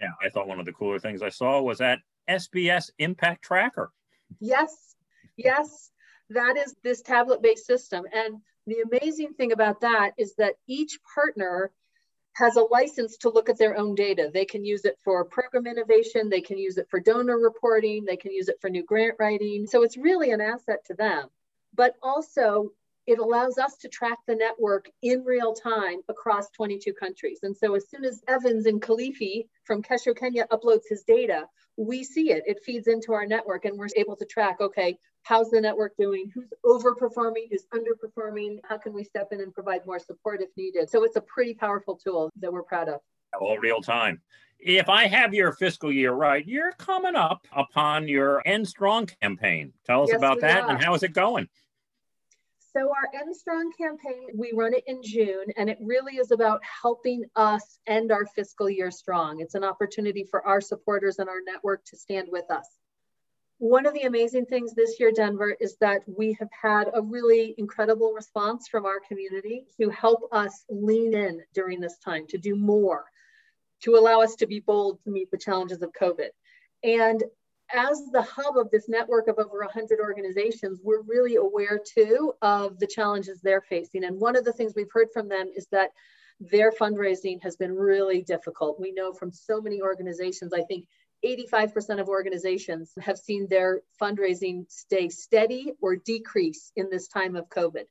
Yeah, 0.00 0.12
I 0.22 0.28
thought 0.28 0.46
one 0.46 0.60
of 0.60 0.66
the 0.66 0.72
cooler 0.72 0.98
things 0.98 1.22
I 1.22 1.28
saw 1.28 1.60
was 1.60 1.78
that 1.78 2.00
SBS 2.28 2.90
Impact 2.98 3.42
Tracker. 3.42 3.90
Yes, 4.40 4.96
yes, 5.36 5.90
that 6.30 6.56
is 6.56 6.74
this 6.82 7.02
tablet 7.02 7.42
based 7.42 7.66
system. 7.66 8.04
And 8.12 8.40
the 8.66 8.84
amazing 8.90 9.34
thing 9.34 9.52
about 9.52 9.80
that 9.80 10.12
is 10.18 10.34
that 10.34 10.54
each 10.66 10.98
partner 11.14 11.72
has 12.34 12.56
a 12.56 12.62
license 12.62 13.16
to 13.16 13.30
look 13.30 13.48
at 13.48 13.58
their 13.58 13.76
own 13.76 13.94
data. 13.94 14.30
They 14.32 14.44
can 14.44 14.64
use 14.64 14.84
it 14.84 14.98
for 15.02 15.24
program 15.24 15.66
innovation, 15.66 16.28
they 16.28 16.40
can 16.40 16.58
use 16.58 16.78
it 16.78 16.88
for 16.88 17.00
donor 17.00 17.38
reporting, 17.38 18.04
they 18.04 18.16
can 18.16 18.30
use 18.30 18.48
it 18.48 18.60
for 18.60 18.70
new 18.70 18.84
grant 18.84 19.16
writing. 19.18 19.66
So 19.66 19.82
it's 19.82 19.96
really 19.96 20.30
an 20.30 20.40
asset 20.40 20.84
to 20.86 20.94
them. 20.94 21.28
But 21.74 21.94
also, 22.02 22.72
it 23.08 23.18
allows 23.18 23.56
us 23.56 23.78
to 23.78 23.88
track 23.88 24.18
the 24.26 24.34
network 24.34 24.90
in 25.00 25.24
real 25.24 25.54
time 25.54 26.00
across 26.10 26.50
22 26.50 26.92
countries. 26.92 27.38
And 27.42 27.56
so 27.56 27.74
as 27.74 27.88
soon 27.88 28.04
as 28.04 28.22
Evans 28.28 28.66
and 28.66 28.82
Kilifi 28.82 29.46
from 29.64 29.82
Kesho, 29.82 30.14
Kenya 30.14 30.46
uploads 30.52 30.82
his 30.90 31.04
data, 31.04 31.46
we 31.78 32.04
see 32.04 32.32
it. 32.32 32.42
It 32.46 32.62
feeds 32.62 32.86
into 32.86 33.14
our 33.14 33.24
network 33.24 33.64
and 33.64 33.78
we're 33.78 33.88
able 33.96 34.14
to 34.16 34.26
track, 34.26 34.60
okay, 34.60 34.98
how's 35.22 35.48
the 35.48 35.58
network 35.58 35.96
doing? 35.96 36.30
Who's 36.34 36.52
overperforming? 36.66 37.46
Who's 37.50 37.64
underperforming? 37.72 38.58
How 38.68 38.76
can 38.76 38.92
we 38.92 39.04
step 39.04 39.28
in 39.32 39.40
and 39.40 39.54
provide 39.54 39.86
more 39.86 39.98
support 39.98 40.42
if 40.42 40.50
needed? 40.58 40.90
So 40.90 41.02
it's 41.04 41.16
a 41.16 41.22
pretty 41.22 41.54
powerful 41.54 41.96
tool 41.96 42.30
that 42.40 42.52
we're 42.52 42.62
proud 42.62 42.90
of. 42.90 43.00
All 43.40 43.56
real 43.56 43.80
time. 43.80 44.20
If 44.58 44.90
I 44.90 45.06
have 45.06 45.32
your 45.32 45.52
fiscal 45.52 45.90
year 45.90 46.12
right, 46.12 46.46
you're 46.46 46.72
coming 46.72 47.14
up 47.14 47.46
upon 47.56 48.06
your 48.06 48.42
End 48.44 48.68
Strong 48.68 49.06
campaign. 49.22 49.72
Tell 49.86 50.02
us 50.02 50.10
yes, 50.10 50.18
about 50.18 50.40
that 50.40 50.64
are. 50.64 50.70
and 50.70 50.84
how 50.84 50.94
is 50.94 51.02
it 51.02 51.14
going? 51.14 51.48
So 52.78 52.90
our 52.90 53.20
End 53.20 53.34
Strong 53.34 53.72
campaign, 53.72 54.28
we 54.36 54.52
run 54.54 54.72
it 54.72 54.84
in 54.86 55.02
June, 55.02 55.46
and 55.56 55.68
it 55.68 55.78
really 55.80 56.18
is 56.18 56.30
about 56.30 56.60
helping 56.62 57.24
us 57.34 57.80
end 57.88 58.12
our 58.12 58.24
fiscal 58.24 58.70
year 58.70 58.92
strong. 58.92 59.40
It's 59.40 59.56
an 59.56 59.64
opportunity 59.64 60.22
for 60.22 60.46
our 60.46 60.60
supporters 60.60 61.18
and 61.18 61.28
our 61.28 61.40
network 61.44 61.84
to 61.86 61.96
stand 61.96 62.28
with 62.30 62.48
us. 62.52 62.68
One 63.58 63.84
of 63.84 63.94
the 63.94 64.02
amazing 64.02 64.46
things 64.46 64.74
this 64.74 65.00
year, 65.00 65.10
Denver, 65.10 65.56
is 65.60 65.76
that 65.80 66.02
we 66.06 66.34
have 66.34 66.50
had 66.52 66.88
a 66.94 67.02
really 67.02 67.56
incredible 67.58 68.12
response 68.12 68.68
from 68.68 68.86
our 68.86 69.00
community 69.00 69.64
to 69.80 69.90
help 69.90 70.28
us 70.30 70.64
lean 70.70 71.14
in 71.14 71.42
during 71.54 71.80
this 71.80 71.98
time, 71.98 72.28
to 72.28 72.38
do 72.38 72.54
more, 72.54 73.06
to 73.82 73.96
allow 73.96 74.20
us 74.20 74.36
to 74.36 74.46
be 74.46 74.60
bold 74.60 75.02
to 75.02 75.10
meet 75.10 75.32
the 75.32 75.38
challenges 75.38 75.82
of 75.82 75.90
COVID. 76.00 76.28
And 76.84 77.24
as 77.72 78.02
the 78.12 78.22
hub 78.22 78.56
of 78.56 78.70
this 78.70 78.88
network 78.88 79.28
of 79.28 79.38
over 79.38 79.58
100 79.60 80.00
organizations, 80.00 80.80
we're 80.82 81.02
really 81.02 81.36
aware 81.36 81.78
too 81.78 82.32
of 82.42 82.78
the 82.78 82.86
challenges 82.86 83.40
they're 83.40 83.62
facing. 83.62 84.04
And 84.04 84.20
one 84.20 84.36
of 84.36 84.44
the 84.44 84.52
things 84.52 84.72
we've 84.74 84.92
heard 84.92 85.08
from 85.12 85.28
them 85.28 85.50
is 85.54 85.66
that 85.72 85.90
their 86.40 86.72
fundraising 86.72 87.42
has 87.42 87.56
been 87.56 87.74
really 87.74 88.22
difficult. 88.22 88.80
We 88.80 88.92
know 88.92 89.12
from 89.12 89.32
so 89.32 89.60
many 89.60 89.82
organizations, 89.82 90.52
I 90.52 90.62
think 90.62 90.86
85% 91.24 92.00
of 92.00 92.08
organizations 92.08 92.92
have 93.00 93.18
seen 93.18 93.48
their 93.48 93.82
fundraising 94.00 94.70
stay 94.70 95.08
steady 95.08 95.72
or 95.80 95.96
decrease 95.96 96.70
in 96.76 96.88
this 96.90 97.08
time 97.08 97.34
of 97.34 97.48
COVID. 97.48 97.84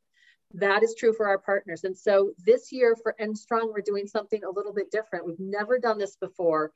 That 0.53 0.81
is 0.81 0.95
true 0.97 1.11
for 1.11 1.27
our 1.27 1.37
partners. 1.37 1.83
And 1.83 1.97
so 1.97 2.31
this 2.45 2.71
year 2.71 2.95
for 2.95 3.15
End 3.19 3.37
Strong, 3.37 3.73
we're 3.73 3.81
doing 3.81 4.07
something 4.07 4.43
a 4.45 4.49
little 4.49 4.73
bit 4.73 4.91
different. 4.91 5.25
We've 5.25 5.39
never 5.39 5.77
done 5.77 5.97
this 5.97 6.15
before 6.15 6.71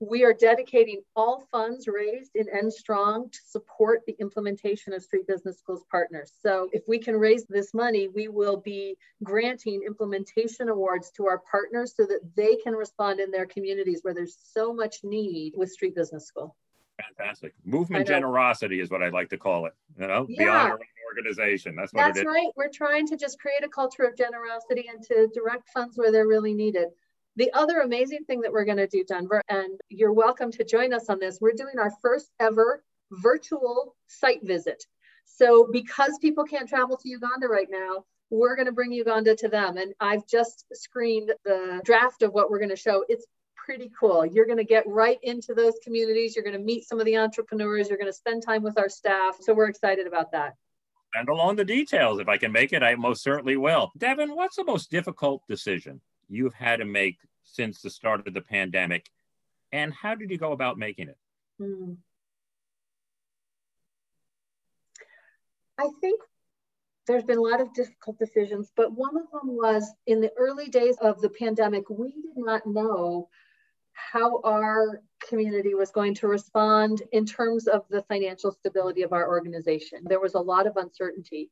we 0.00 0.24
are 0.24 0.32
dedicating 0.32 1.02
all 1.16 1.46
funds 1.50 1.88
raised 1.88 2.36
in 2.36 2.48
End 2.48 2.72
Strong 2.72 3.30
to 3.30 3.38
support 3.44 4.02
the 4.06 4.16
implementation 4.20 4.92
of 4.92 5.02
Street 5.02 5.26
Business 5.26 5.58
Schools 5.58 5.84
partners. 5.90 6.32
So 6.40 6.68
if 6.72 6.82
we 6.86 6.98
can 6.98 7.16
raise 7.16 7.44
this 7.46 7.74
money, 7.74 8.08
we 8.08 8.28
will 8.28 8.56
be 8.56 8.96
granting 9.24 9.82
implementation 9.84 10.68
awards 10.68 11.10
to 11.12 11.26
our 11.26 11.38
partners 11.50 11.94
so 11.96 12.04
that 12.06 12.20
they 12.36 12.56
can 12.56 12.74
respond 12.74 13.18
in 13.18 13.30
their 13.30 13.46
communities 13.46 14.00
where 14.02 14.14
there's 14.14 14.36
so 14.52 14.72
much 14.72 15.02
need 15.02 15.54
with 15.56 15.72
Street 15.72 15.96
Business 15.96 16.26
School. 16.26 16.54
Fantastic. 17.16 17.54
Movement 17.64 18.06
generosity 18.06 18.80
is 18.80 18.90
what 18.90 19.02
I'd 19.02 19.12
like 19.12 19.30
to 19.30 19.38
call 19.38 19.66
it. 19.66 19.72
You 19.98 20.06
know, 20.06 20.26
yeah. 20.28 20.38
beyond 20.38 20.72
our 20.72 20.78
organization. 21.08 21.76
That's 21.76 21.92
what 21.92 22.14
That's 22.14 22.26
right. 22.26 22.48
We're 22.56 22.70
trying 22.70 23.06
to 23.08 23.16
just 23.16 23.38
create 23.40 23.64
a 23.64 23.68
culture 23.68 24.02
of 24.02 24.16
generosity 24.16 24.88
and 24.92 25.02
to 25.04 25.28
direct 25.32 25.68
funds 25.70 25.96
where 25.96 26.12
they're 26.12 26.26
really 26.26 26.54
needed. 26.54 26.88
The 27.38 27.52
other 27.52 27.82
amazing 27.82 28.24
thing 28.24 28.40
that 28.40 28.52
we're 28.52 28.64
going 28.64 28.78
to 28.78 28.88
do, 28.88 29.04
Denver, 29.04 29.40
and 29.48 29.78
you're 29.90 30.12
welcome 30.12 30.50
to 30.50 30.64
join 30.64 30.92
us 30.92 31.08
on 31.08 31.20
this, 31.20 31.38
we're 31.40 31.52
doing 31.52 31.78
our 31.78 31.92
first 32.02 32.32
ever 32.40 32.82
virtual 33.12 33.94
site 34.08 34.42
visit. 34.42 34.82
So, 35.24 35.68
because 35.70 36.18
people 36.20 36.42
can't 36.42 36.68
travel 36.68 36.96
to 36.96 37.08
Uganda 37.08 37.46
right 37.46 37.68
now, 37.70 38.04
we're 38.30 38.56
going 38.56 38.66
to 38.66 38.72
bring 38.72 38.90
Uganda 38.90 39.36
to 39.36 39.48
them. 39.48 39.76
And 39.76 39.94
I've 40.00 40.26
just 40.26 40.64
screened 40.72 41.32
the 41.44 41.80
draft 41.84 42.22
of 42.22 42.32
what 42.32 42.50
we're 42.50 42.58
going 42.58 42.70
to 42.70 42.76
show. 42.76 43.04
It's 43.08 43.24
pretty 43.54 43.88
cool. 43.96 44.26
You're 44.26 44.46
going 44.46 44.58
to 44.58 44.64
get 44.64 44.82
right 44.88 45.18
into 45.22 45.54
those 45.54 45.74
communities. 45.84 46.34
You're 46.34 46.44
going 46.44 46.58
to 46.58 46.64
meet 46.64 46.88
some 46.88 46.98
of 46.98 47.06
the 47.06 47.18
entrepreneurs. 47.18 47.88
You're 47.88 47.98
going 47.98 48.10
to 48.10 48.18
spend 48.18 48.42
time 48.42 48.64
with 48.64 48.76
our 48.80 48.88
staff. 48.88 49.36
So, 49.40 49.54
we're 49.54 49.68
excited 49.68 50.08
about 50.08 50.32
that. 50.32 50.54
And 51.14 51.28
along 51.28 51.54
the 51.54 51.64
details. 51.64 52.18
If 52.18 52.26
I 52.26 52.36
can 52.36 52.50
make 52.50 52.72
it, 52.72 52.82
I 52.82 52.96
most 52.96 53.22
certainly 53.22 53.56
will. 53.56 53.92
Devin, 53.96 54.34
what's 54.34 54.56
the 54.56 54.64
most 54.64 54.90
difficult 54.90 55.44
decision 55.48 56.00
you've 56.28 56.54
had 56.54 56.76
to 56.78 56.84
make 56.84 57.16
since 57.52 57.82
the 57.82 57.90
start 57.90 58.26
of 58.26 58.34
the 58.34 58.40
pandemic? 58.40 59.10
And 59.72 59.92
how 59.92 60.14
did 60.14 60.30
you 60.30 60.38
go 60.38 60.52
about 60.52 60.78
making 60.78 61.08
it? 61.08 61.18
Hmm. 61.58 61.94
I 65.78 65.88
think 66.00 66.20
there's 67.06 67.24
been 67.24 67.38
a 67.38 67.42
lot 67.42 67.60
of 67.60 67.72
difficult 67.72 68.18
decisions, 68.18 68.70
but 68.76 68.92
one 68.92 69.16
of 69.16 69.30
them 69.30 69.56
was 69.56 69.90
in 70.06 70.20
the 70.20 70.32
early 70.36 70.68
days 70.68 70.96
of 71.00 71.20
the 71.20 71.30
pandemic, 71.30 71.88
we 71.88 72.10
did 72.10 72.36
not 72.36 72.66
know 72.66 73.28
how 73.92 74.40
our 74.44 75.02
community 75.26 75.74
was 75.74 75.90
going 75.90 76.14
to 76.14 76.28
respond 76.28 77.02
in 77.12 77.26
terms 77.26 77.66
of 77.66 77.84
the 77.90 78.02
financial 78.02 78.52
stability 78.52 79.02
of 79.02 79.12
our 79.12 79.28
organization. 79.28 80.00
There 80.04 80.20
was 80.20 80.34
a 80.34 80.40
lot 80.40 80.66
of 80.66 80.76
uncertainty. 80.76 81.50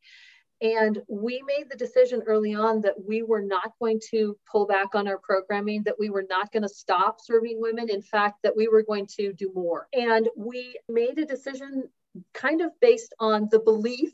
And 0.62 1.02
we 1.08 1.42
made 1.46 1.68
the 1.70 1.76
decision 1.76 2.22
early 2.26 2.54
on 2.54 2.80
that 2.80 2.94
we 3.06 3.22
were 3.22 3.42
not 3.42 3.72
going 3.80 4.00
to 4.10 4.36
pull 4.50 4.66
back 4.66 4.94
on 4.94 5.06
our 5.06 5.18
programming, 5.18 5.82
that 5.82 5.98
we 5.98 6.08
were 6.08 6.26
not 6.28 6.50
going 6.50 6.62
to 6.62 6.68
stop 6.68 7.18
serving 7.20 7.60
women. 7.60 7.90
In 7.90 8.00
fact, 8.00 8.42
that 8.42 8.56
we 8.56 8.68
were 8.68 8.82
going 8.82 9.06
to 9.18 9.32
do 9.34 9.52
more. 9.54 9.86
And 9.92 10.28
we 10.36 10.78
made 10.88 11.18
a 11.18 11.26
decision 11.26 11.88
kind 12.32 12.62
of 12.62 12.70
based 12.80 13.14
on 13.20 13.48
the 13.50 13.58
belief 13.58 14.12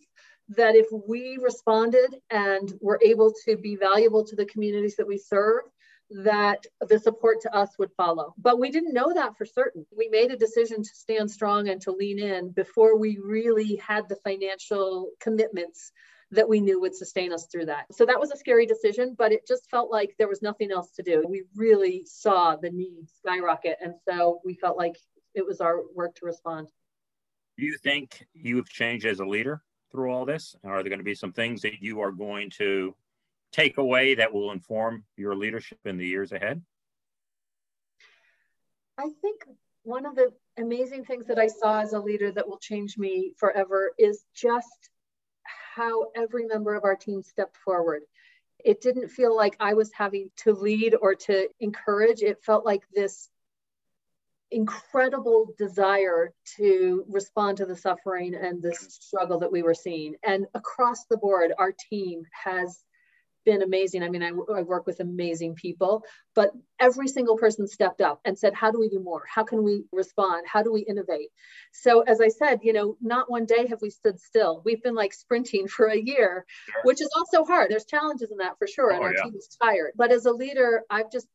that 0.48 0.74
if 0.74 0.86
we 1.06 1.38
responded 1.40 2.16
and 2.30 2.72
were 2.80 2.98
able 3.02 3.32
to 3.44 3.56
be 3.56 3.76
valuable 3.76 4.24
to 4.24 4.34
the 4.34 4.46
communities 4.46 4.96
that 4.96 5.06
we 5.06 5.18
serve, 5.18 5.62
that 6.10 6.66
the 6.88 6.98
support 6.98 7.40
to 7.40 7.54
us 7.54 7.70
would 7.78 7.90
follow. 7.96 8.34
But 8.36 8.58
we 8.58 8.70
didn't 8.70 8.92
know 8.92 9.12
that 9.14 9.38
for 9.38 9.46
certain. 9.46 9.86
We 9.96 10.08
made 10.08 10.30
a 10.30 10.36
decision 10.36 10.82
to 10.82 10.90
stand 10.92 11.30
strong 11.30 11.68
and 11.68 11.80
to 11.82 11.92
lean 11.92 12.18
in 12.18 12.50
before 12.50 12.98
we 12.98 13.18
really 13.22 13.76
had 13.76 14.08
the 14.08 14.16
financial 14.16 15.10
commitments 15.20 15.92
that 16.32 16.48
we 16.48 16.60
knew 16.60 16.80
would 16.80 16.94
sustain 16.94 17.32
us 17.32 17.46
through 17.46 17.66
that. 17.66 17.84
So 17.92 18.06
that 18.06 18.18
was 18.18 18.30
a 18.30 18.36
scary 18.36 18.66
decision, 18.66 19.14
but 19.16 19.32
it 19.32 19.46
just 19.46 19.70
felt 19.70 19.90
like 19.90 20.14
there 20.18 20.28
was 20.28 20.40
nothing 20.42 20.72
else 20.72 20.90
to 20.92 21.02
do. 21.02 21.24
We 21.28 21.44
really 21.54 22.04
saw 22.06 22.56
the 22.56 22.70
need 22.70 23.04
skyrocket. 23.18 23.76
And 23.82 23.94
so 24.08 24.40
we 24.44 24.54
felt 24.54 24.78
like 24.78 24.96
it 25.34 25.46
was 25.46 25.60
our 25.60 25.80
work 25.94 26.14
to 26.16 26.26
respond. 26.26 26.68
Do 27.58 27.66
you 27.66 27.76
think 27.76 28.26
you've 28.32 28.68
changed 28.70 29.04
as 29.04 29.20
a 29.20 29.26
leader 29.26 29.62
through 29.90 30.10
all 30.10 30.24
this? 30.24 30.56
Are 30.64 30.82
there 30.82 30.88
going 30.88 30.98
to 30.98 31.04
be 31.04 31.14
some 31.14 31.32
things 31.32 31.60
that 31.62 31.82
you 31.82 32.00
are 32.00 32.12
going 32.12 32.50
to 32.56 32.94
take 33.52 33.76
away 33.76 34.14
that 34.14 34.32
will 34.32 34.52
inform 34.52 35.04
your 35.18 35.36
leadership 35.36 35.78
in 35.84 35.98
the 35.98 36.06
years 36.06 36.32
ahead? 36.32 36.62
I 38.96 39.10
think 39.20 39.44
one 39.82 40.06
of 40.06 40.14
the 40.14 40.32
amazing 40.56 41.04
things 41.04 41.26
that 41.26 41.38
I 41.38 41.48
saw 41.48 41.80
as 41.80 41.92
a 41.92 42.00
leader 42.00 42.32
that 42.32 42.48
will 42.48 42.58
change 42.58 42.96
me 42.96 43.34
forever 43.36 43.92
is 43.98 44.24
just 44.34 44.88
how 45.74 46.10
every 46.14 46.46
member 46.46 46.74
of 46.74 46.84
our 46.84 46.96
team 46.96 47.22
stepped 47.22 47.56
forward. 47.56 48.02
It 48.64 48.80
didn't 48.80 49.08
feel 49.08 49.34
like 49.34 49.56
I 49.58 49.74
was 49.74 49.90
having 49.92 50.30
to 50.38 50.52
lead 50.52 50.94
or 51.00 51.14
to 51.14 51.48
encourage. 51.60 52.22
It 52.22 52.44
felt 52.44 52.64
like 52.64 52.82
this 52.94 53.28
incredible 54.50 55.48
desire 55.58 56.32
to 56.56 57.04
respond 57.08 57.56
to 57.56 57.66
the 57.66 57.74
suffering 57.74 58.34
and 58.34 58.62
the 58.62 58.74
struggle 58.74 59.40
that 59.40 59.50
we 59.50 59.62
were 59.62 59.74
seeing. 59.74 60.14
And 60.22 60.46
across 60.54 61.06
the 61.06 61.16
board, 61.16 61.52
our 61.58 61.72
team 61.90 62.24
has 62.44 62.84
been 63.44 63.62
amazing. 63.62 64.02
I 64.02 64.08
mean, 64.08 64.22
I, 64.22 64.28
I, 64.28 64.62
work 64.62 64.86
with 64.86 65.00
amazing 65.00 65.54
people, 65.54 66.04
but 66.34 66.50
every 66.80 67.08
single 67.08 67.36
person 67.36 67.66
stepped 67.66 68.00
up 68.00 68.20
and 68.24 68.38
said, 68.38 68.54
How 68.54 68.70
do 68.70 68.78
we 68.78 68.88
do 68.88 69.00
more? 69.00 69.22
How 69.32 69.44
can 69.44 69.62
we 69.62 69.84
respond? 69.92 70.46
How 70.46 70.62
do 70.62 70.72
we 70.72 70.80
innovate? 70.80 71.28
So, 71.72 72.02
as 72.02 72.20
I 72.20 72.28
said, 72.28 72.60
you 72.62 72.72
know, 72.72 72.96
not 73.00 73.30
one 73.30 73.44
day 73.46 73.66
have 73.68 73.82
we 73.82 73.90
stood 73.90 74.20
still. 74.20 74.62
We've 74.64 74.82
been 74.82 74.94
like 74.94 75.12
sprinting 75.12 75.68
for 75.76 75.86
a 75.86 75.98
year, 75.98 76.44
sure. 76.70 76.80
which 76.84 77.00
is 77.00 77.10
also 77.16 77.44
hard. 77.44 77.70
There's 77.70 77.86
challenges 77.86 78.30
in 78.30 78.38
that 78.38 78.58
for 78.58 78.66
sure. 78.66 78.92
Oh, 78.92 78.96
and 78.96 79.04
our 79.04 79.14
yeah. 79.14 79.22
team 79.24 79.34
is 79.36 79.56
tired. 79.60 79.92
But 79.96 80.12
as 80.12 80.26
a 80.26 80.32
leader, 80.32 80.82
I've 80.90 81.10
just 81.10 81.26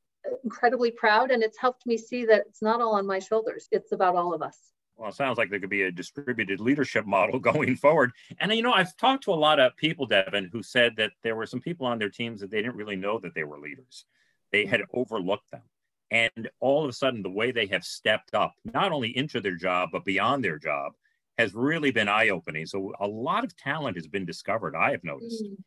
incredibly 0.43 0.91
proud 0.91 1.31
and 1.31 1.41
it's 1.41 1.57
helped 1.57 1.85
me 1.85 1.97
see 1.97 2.25
that 2.25 2.43
it's 2.47 2.61
not 2.61 2.81
all 2.81 2.95
on 2.95 3.07
my 3.07 3.19
shoulders, 3.19 3.67
it's 3.71 3.91
about 3.91 4.15
all 4.15 4.33
of 4.33 4.41
us. 4.41 4.57
Well, 4.97 5.09
it 5.09 5.15
sounds 5.15 5.37
like 5.37 5.51
there 5.51 5.59
could 5.59 5.69
be 5.69 5.83
a 5.83 5.91
distributed 5.91 6.59
leadership 6.59 7.05
model 7.05 7.39
going 7.51 7.75
forward. 7.75 8.11
And, 8.39 8.51
you 8.51 8.63
know, 8.63 8.73
I've 8.73 8.97
talked 8.97 9.23
to 9.25 9.33
a 9.33 9.35
lot 9.35 9.59
of 9.59 9.77
people, 9.77 10.07
Devin, 10.07 10.49
who 10.51 10.63
said 10.63 10.95
that 10.97 11.11
there 11.21 11.35
were 11.35 11.45
some 11.45 11.61
people 11.61 11.85
on 11.85 11.99
their 11.99 12.09
teams 12.09 12.41
that 12.41 12.49
they 12.49 12.61
didn't 12.61 12.75
really 12.75 12.95
know 12.95 13.19
that 13.19 13.35
they 13.35 13.43
were 13.43 13.59
leaders. 13.59 14.05
They 14.51 14.65
had 14.65 14.81
overlooked 14.93 15.51
them. 15.51 15.61
And 16.09 16.49
all 16.59 16.83
of 16.83 16.89
a 16.89 16.93
sudden, 16.93 17.21
the 17.21 17.29
way 17.29 17.51
they 17.51 17.67
have 17.67 17.83
stepped 17.83 18.33
up, 18.33 18.55
not 18.63 18.91
only 18.91 19.15
into 19.15 19.41
their 19.41 19.55
job, 19.55 19.89
but 19.91 20.05
beyond 20.05 20.43
their 20.43 20.57
job, 20.57 20.93
has 21.37 21.53
really 21.53 21.91
been 21.91 22.07
eye 22.07 22.29
opening. 22.29 22.65
So 22.65 22.93
a 22.99 23.07
lot 23.07 23.43
of 23.43 23.55
talent 23.55 23.97
has 23.97 24.07
been 24.07 24.25
discovered, 24.25 24.75
I 24.75 24.91
have 24.91 25.03
noticed. 25.03 25.43
Mm. 25.43 25.57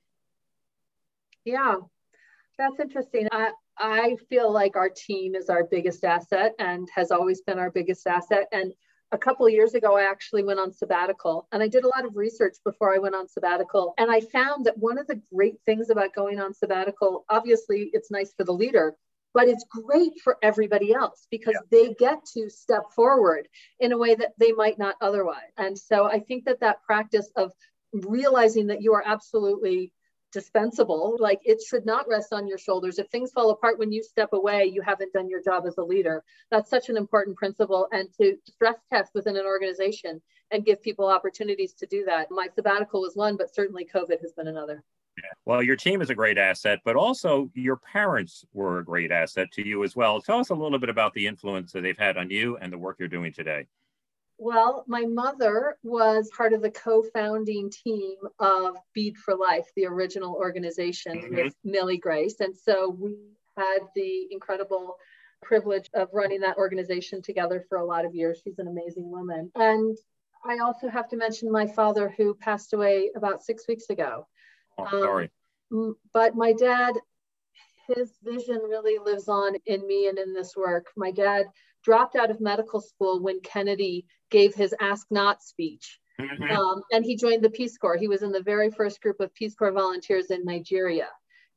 Yeah, 1.45 1.77
that's 2.59 2.81
interesting. 2.81 3.29
I, 3.33 3.51
I 3.79 4.17
feel 4.29 4.51
like 4.53 4.77
our 4.77 4.91
team 4.91 5.35
is 5.35 5.49
our 5.49 5.65
biggest 5.65 6.05
asset 6.05 6.53
and 6.59 6.89
has 6.95 7.11
always 7.11 7.43
been 7.43 7.59
our 7.59 7.71
biggest 7.71 8.07
asset. 8.07 8.47
And 8.53 8.73
a 9.13 9.19
couple 9.19 9.47
of 9.47 9.53
years 9.53 9.75
ago, 9.75 9.97
I 9.97 10.09
actually 10.09 10.45
went 10.45 10.61
on 10.61 10.73
sabbatical 10.73 11.49
and 11.53 11.63
I 11.63 11.69
did 11.69 11.85
a 11.85 11.89
lot 11.89 12.05
of 12.05 12.17
research 12.17 12.57
before 12.65 12.95
I 12.95 12.99
went 12.99 13.15
on 13.15 13.29
sabbatical. 13.29 13.95
And 13.99 14.11
I 14.11 14.21
found 14.21 14.67
that 14.67 14.79
one 14.79 14.99
of 14.99 15.07
the 15.07 15.21
great 15.35 15.57
things 15.67 15.91
about 15.91 16.15
going 16.15 16.41
on 16.41 16.55
sabbatical, 16.55 17.25
obviously, 17.29 17.91
it's 17.93 18.11
nice 18.11 18.33
for 18.37 18.45
the 18.45 18.53
leader, 18.53 18.95
but 19.35 19.49
it's 19.49 19.65
great 19.69 20.13
for 20.23 20.37
everybody 20.43 20.93
else 20.93 21.27
because 21.31 21.55
yeah. 21.55 21.79
they 21.79 21.95
get 21.95 22.25
to 22.35 22.49
step 22.49 22.93
forward 22.95 23.49
in 23.81 23.93
a 23.93 23.99
way 23.99 24.15
that 24.15 24.33
they 24.39 24.53
might 24.53 24.79
not 24.79 24.97
otherwise. 25.01 25.53
And 25.57 25.77
so 25.77 26.07
I 26.07 26.21
think 26.21 26.45
that 26.45 26.61
that 26.61 26.83
practice 26.83 27.31
of 27.37 27.53
realizing 27.93 28.69
that 28.69 28.83
you 28.83 28.95
are 28.95 29.03
absolutely 29.05 29.93
dispensable. 30.33 31.17
Like 31.19 31.41
it 31.45 31.61
should 31.63 31.87
not 31.87 32.09
rest 32.09 32.33
on 32.33 32.47
your 32.47 32.59
shoulders. 32.59 32.99
If 32.99 33.09
things 33.09 33.33
fall 33.33 33.51
apart 33.51 33.79
when 33.79 33.93
you 33.93 34.03
step 34.03 34.33
away, 34.33 34.65
you 34.65 34.83
haven't 34.83 35.13
done 35.13 35.29
your 35.29 35.43
job 35.43 35.65
as 35.67 35.79
a 35.79 35.83
leader. 35.83 36.23
That's 36.51 36.71
such 36.71 36.89
an 36.89 36.97
important 36.97 37.37
principle. 37.37 37.89
And 37.93 38.09
to 38.21 38.37
stress 38.45 38.77
test 38.93 39.13
within 39.15 39.37
an 39.37 39.47
organization 39.47 40.21
and 40.51 40.65
give 40.65 40.83
people 40.83 41.07
opportunities 41.07 41.75
to 41.75 41.87
do 41.87 42.05
that. 42.07 42.29
My 42.31 42.49
sabbatical 42.55 43.03
was 43.03 43.15
one, 43.15 43.37
but 43.37 43.55
certainly 43.55 43.89
COVID 43.93 44.21
has 44.21 44.33
been 44.33 44.49
another. 44.49 44.83
Well, 45.45 45.63
your 45.63 45.77
team 45.77 46.01
is 46.01 46.11
a 46.11 46.15
great 46.15 46.39
asset, 46.39 46.79
but 46.85 46.97
also 46.97 47.51
your 47.55 47.77
parents 47.77 48.45
were 48.53 48.79
a 48.79 48.85
great 48.85 49.11
asset 49.11 49.51
to 49.53 49.67
you 49.67 49.85
as 49.85 49.95
well. 49.95 50.21
Tell 50.21 50.39
us 50.39 50.51
a 50.51 50.55
little 50.55 50.79
bit 50.79 50.89
about 50.89 51.13
the 51.15 51.27
influence 51.27 51.73
that 51.73 51.83
they've 51.83 51.99
had 51.99 52.17
on 52.17 52.31
you 52.31 52.57
and 52.57 52.73
the 52.73 52.79
work 52.79 52.97
you're 52.99 53.09
doing 53.09 53.33
today. 53.33 53.67
Well, 54.43 54.85
my 54.89 55.03
mother 55.03 55.77
was 55.83 56.31
part 56.35 56.55
of 56.55 56.63
the 56.63 56.71
co-founding 56.71 57.71
team 57.71 58.17
of 58.39 58.77
Bead 58.95 59.19
for 59.19 59.37
Life, 59.37 59.67
the 59.77 59.85
original 59.85 60.35
organization 60.35 61.19
mm-hmm. 61.19 61.35
with 61.35 61.55
Millie 61.63 61.99
Grace. 61.99 62.41
And 62.41 62.57
so 62.57 62.89
we 62.99 63.19
had 63.59 63.81
the 63.95 64.29
incredible 64.31 64.97
privilege 65.43 65.91
of 65.93 66.09
running 66.15 66.41
that 66.41 66.57
organization 66.57 67.21
together 67.21 67.67
for 67.69 67.77
a 67.77 67.85
lot 67.85 68.07
of 68.07 68.15
years. 68.15 68.41
She's 68.43 68.59
an 68.59 68.67
amazing 68.67 69.11
woman. 69.11 69.53
And 69.57 69.99
I 70.43 70.61
also 70.61 70.89
have 70.89 71.11
to 71.11 71.19
mention 71.19 71.53
my 71.53 71.67
father 71.67 72.13
who 72.17 72.35
passed 72.35 72.73
away 72.73 73.11
about 73.15 73.43
six 73.43 73.69
weeks 73.69 73.91
ago. 73.91 74.27
Oh, 74.79 74.89
sorry. 74.89 75.31
Um, 75.71 75.97
but 76.15 76.35
my 76.35 76.55
dad, 76.55 76.95
his 77.89 78.11
vision 78.23 78.61
really 78.67 78.97
lives 79.05 79.29
on 79.29 79.57
in 79.67 79.87
me 79.87 80.09
and 80.09 80.19
in 80.19 80.33
this 80.33 80.57
work. 80.57 80.87
My 80.97 81.11
dad 81.11 81.45
dropped 81.83 82.17
out 82.17 82.31
of 82.31 82.41
medical 82.41 82.81
school 82.81 83.21
when 83.21 83.41
Kennedy 83.41 84.07
gave 84.31 84.55
his 84.55 84.75
Ask 84.81 85.07
Not 85.11 85.43
speech. 85.43 85.99
Mm-hmm. 86.21 86.51
Um, 86.51 86.83
and 86.93 87.05
he 87.05 87.17
joined 87.17 87.43
the 87.43 87.51
Peace 87.51 87.79
Corps. 87.79 87.97
He 87.97 88.09
was 88.09 88.23
in 88.23 88.33
the 88.33 88.43
very 88.43 88.71
first 88.71 89.01
group 89.01 89.21
of 89.21 89.35
Peace 89.35 89.55
Corps 89.55 89.73
volunteers 89.73 90.31
in 90.31 90.45
Nigeria. 90.45 91.09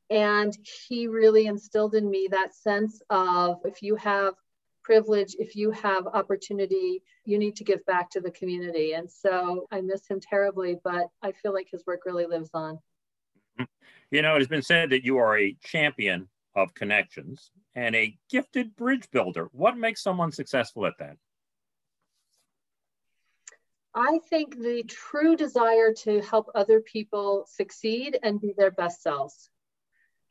And 0.09 0.55
he 0.87 1.07
really 1.07 1.47
instilled 1.47 1.95
in 1.95 2.09
me 2.09 2.27
that 2.31 2.53
sense 2.53 3.01
of 3.09 3.59
if 3.65 3.81
you 3.81 3.95
have 3.95 4.35
privilege, 4.83 5.35
if 5.39 5.55
you 5.55 5.71
have 5.71 6.07
opportunity, 6.07 7.01
you 7.25 7.37
need 7.37 7.55
to 7.55 7.63
give 7.63 7.85
back 7.85 8.09
to 8.11 8.21
the 8.21 8.31
community. 8.31 8.93
And 8.93 9.09
so 9.09 9.65
I 9.71 9.81
miss 9.81 10.05
him 10.07 10.19
terribly, 10.19 10.77
but 10.83 11.07
I 11.21 11.31
feel 11.31 11.53
like 11.53 11.67
his 11.71 11.85
work 11.87 12.01
really 12.05 12.25
lives 12.25 12.49
on. 12.53 12.79
You 14.11 14.21
know, 14.21 14.35
it 14.35 14.39
has 14.39 14.47
been 14.47 14.61
said 14.61 14.89
that 14.91 15.03
you 15.03 15.17
are 15.17 15.37
a 15.37 15.55
champion 15.63 16.27
of 16.55 16.73
connections 16.75 17.51
and 17.75 17.95
a 17.95 18.17
gifted 18.29 18.75
bridge 18.75 19.09
builder. 19.11 19.49
What 19.51 19.77
makes 19.77 20.01
someone 20.01 20.31
successful 20.31 20.85
at 20.85 20.97
that? 20.99 21.17
I 23.95 24.19
think 24.29 24.57
the 24.57 24.83
true 24.83 25.35
desire 25.35 25.93
to 26.03 26.21
help 26.21 26.49
other 26.55 26.81
people 26.81 27.45
succeed 27.47 28.17
and 28.23 28.41
be 28.41 28.53
their 28.57 28.71
best 28.71 29.03
selves. 29.03 29.49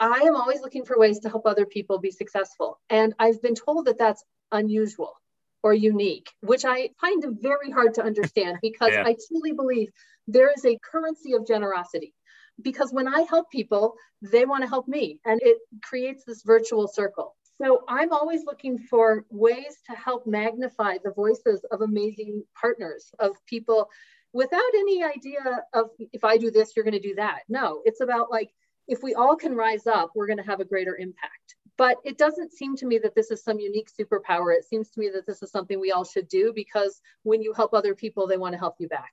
I 0.00 0.22
am 0.22 0.34
always 0.34 0.60
looking 0.60 0.84
for 0.84 0.98
ways 0.98 1.20
to 1.20 1.28
help 1.28 1.46
other 1.46 1.64
people 1.64 2.00
be 2.00 2.10
successful. 2.10 2.80
And 2.90 3.14
I've 3.20 3.40
been 3.40 3.54
told 3.54 3.86
that 3.86 3.98
that's 3.98 4.24
unusual 4.50 5.14
or 5.62 5.72
unique, 5.72 6.28
which 6.40 6.64
I 6.64 6.90
find 7.00 7.24
very 7.40 7.70
hard 7.70 7.94
to 7.94 8.02
understand 8.02 8.58
because 8.62 8.90
yeah. 8.92 9.04
I 9.06 9.16
truly 9.28 9.52
believe 9.52 9.90
there 10.26 10.50
is 10.50 10.64
a 10.64 10.78
currency 10.78 11.34
of 11.34 11.46
generosity. 11.46 12.14
Because 12.62 12.92
when 12.92 13.08
I 13.08 13.22
help 13.22 13.50
people, 13.50 13.94
they 14.20 14.44
want 14.44 14.62
to 14.62 14.68
help 14.68 14.88
me, 14.88 15.20
and 15.24 15.40
it 15.42 15.58
creates 15.82 16.24
this 16.24 16.42
virtual 16.42 16.88
circle. 16.88 17.36
So 17.60 17.84
I'm 17.88 18.12
always 18.12 18.44
looking 18.44 18.78
for 18.78 19.24
ways 19.30 19.76
to 19.88 19.96
help 19.96 20.26
magnify 20.26 20.98
the 21.04 21.12
voices 21.12 21.64
of 21.70 21.80
amazing 21.80 22.42
partners, 22.60 23.14
of 23.18 23.36
people 23.46 23.88
without 24.32 24.60
any 24.74 25.04
idea 25.04 25.62
of 25.74 25.90
if 25.98 26.24
I 26.24 26.38
do 26.38 26.50
this, 26.50 26.72
you're 26.74 26.84
going 26.84 26.92
to 26.92 27.00
do 27.00 27.14
that. 27.16 27.40
No, 27.48 27.82
it's 27.84 28.00
about 28.00 28.30
like, 28.30 28.50
if 28.88 29.02
we 29.02 29.14
all 29.14 29.36
can 29.36 29.54
rise 29.54 29.86
up, 29.86 30.10
we're 30.14 30.26
going 30.26 30.38
to 30.38 30.44
have 30.44 30.60
a 30.60 30.64
greater 30.64 30.96
impact. 30.96 31.56
But 31.78 31.98
it 32.04 32.18
doesn't 32.18 32.52
seem 32.52 32.76
to 32.76 32.86
me 32.86 32.98
that 32.98 33.14
this 33.14 33.30
is 33.30 33.42
some 33.42 33.58
unique 33.58 33.88
superpower. 33.88 34.54
It 34.54 34.64
seems 34.64 34.90
to 34.90 35.00
me 35.00 35.10
that 35.14 35.26
this 35.26 35.42
is 35.42 35.50
something 35.50 35.78
we 35.78 35.92
all 35.92 36.04
should 36.04 36.28
do 36.28 36.52
because 36.54 37.00
when 37.22 37.42
you 37.42 37.52
help 37.52 37.74
other 37.74 37.94
people, 37.94 38.26
they 38.26 38.36
want 38.36 38.52
to 38.54 38.58
help 38.58 38.74
you 38.78 38.88
back. 38.88 39.12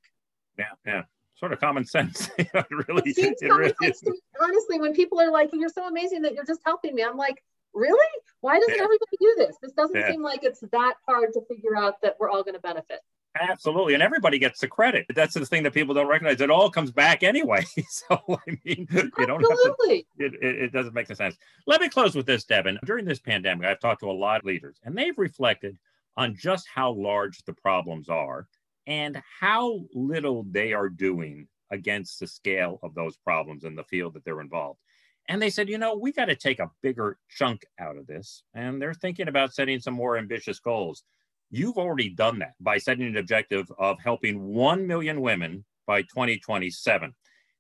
Yeah, 0.58 0.74
yeah 0.86 1.04
sort 1.40 1.54
of 1.54 1.60
common 1.60 1.86
sense. 1.86 2.30
it 2.38 2.50
really, 2.70 3.12
it, 3.12 3.38
it 3.42 3.48
really 3.48 3.74
is. 3.82 4.04
Honestly, 4.42 4.80
when 4.80 4.94
people 4.94 5.20
are 5.20 5.32
like, 5.32 5.50
"You're 5.54 5.70
so 5.70 5.88
amazing 5.88 6.22
that 6.24 6.34
you're 6.34 6.46
just 6.46 6.62
helping 6.66 6.96
me," 6.96 7.04
I'm 7.04 7.18
like, 7.18 7.44
really? 7.74 8.08
Why 8.42 8.60
doesn't 8.60 8.76
yeah. 8.76 8.84
everybody 8.84 9.18
do 9.20 9.36
this? 9.38 9.58
This 9.62 9.72
doesn't 9.74 9.96
yeah. 9.96 10.12
seem 10.12 10.22
like 10.22 10.44
it's 10.44 10.62
that 10.72 10.96
hard 11.08 11.34
to 11.34 11.42
figure 11.48 11.76
out 11.76 12.02
that 12.02 12.16
we're 12.20 12.30
all 12.30 12.44
going 12.44 12.56
to 12.56 12.62
benefit. 12.62 13.00
Absolutely. 13.40 13.94
And 13.94 14.02
everybody 14.02 14.40
gets 14.40 14.60
the 14.60 14.68
credit. 14.68 15.06
That's 15.14 15.34
the 15.34 15.46
thing 15.46 15.64
that 15.64 15.74
people 15.74 15.94
don't 15.94 16.08
recognize. 16.08 16.42
It 16.42 16.50
all 16.50 16.70
comes 16.70 16.92
back 16.92 17.22
anyway. 17.22 17.64
so, 17.90 18.22
I 18.28 18.58
mean, 18.66 18.88
you 18.90 19.10
don't 19.26 19.44
Absolutely. 19.44 20.08
have 20.20 20.32
to, 20.32 20.38
it, 20.38 20.44
it, 20.44 20.64
it 20.64 20.74
doesn't 20.74 20.94
make 20.94 21.08
sense. 21.08 21.38
Let 21.68 21.82
me 21.82 21.90
close 21.90 22.16
with 22.16 22.26
this, 22.26 22.44
Devin. 22.46 22.80
During 22.86 23.06
this 23.06 23.20
pandemic, 23.20 23.68
I've 23.68 23.80
talked 23.80 24.02
to 24.02 24.10
a 24.10 24.14
lot 24.14 24.40
of 24.40 24.46
leaders, 24.46 24.78
and 24.84 24.98
they've 24.98 25.18
reflected 25.18 25.78
on 26.18 26.36
just 26.36 26.68
how 26.74 26.92
large 26.92 27.44
the 27.44 27.54
problems 27.54 28.10
are 28.10 28.48
and 28.88 29.22
how 29.40 29.82
little 29.94 30.46
they 30.50 30.74
are 30.74 30.90
doing 30.90 31.48
against 31.72 32.20
the 32.20 32.28
scale 32.28 32.80
of 32.84 32.96
those 32.96 33.18
problems 33.18 33.64
in 33.64 33.76
the 33.76 33.84
field 33.84 34.14
that 34.14 34.26
they're 34.26 34.42
involved. 34.42 34.80
And 35.28 35.42
they 35.42 35.52
said, 35.52 35.70
you 35.70 35.78
know, 35.78 35.96
we 35.96 36.12
got 36.12 36.26
to 36.26 36.36
take 36.36 36.60
a 36.60 36.72
bigger 36.82 37.18
chunk 37.30 37.62
out 37.80 37.98
of 37.98 38.08
this. 38.08 38.44
And 38.56 38.82
they're 38.82 38.96
thinking 38.96 39.28
about 39.28 39.54
setting 39.54 39.80
some 39.80 39.94
more 39.94 40.18
ambitious 40.18 40.60
goals. 40.60 41.04
You've 41.52 41.78
already 41.78 42.10
done 42.10 42.40
that 42.40 42.54
by 42.60 42.80
setting 42.80 43.06
an 43.06 43.18
objective 43.18 43.72
of 43.78 44.00
helping 44.00 44.44
1 44.44 44.88
million 44.88 45.22
women 45.22 45.66
by 45.86 46.02
2027. 46.02 47.14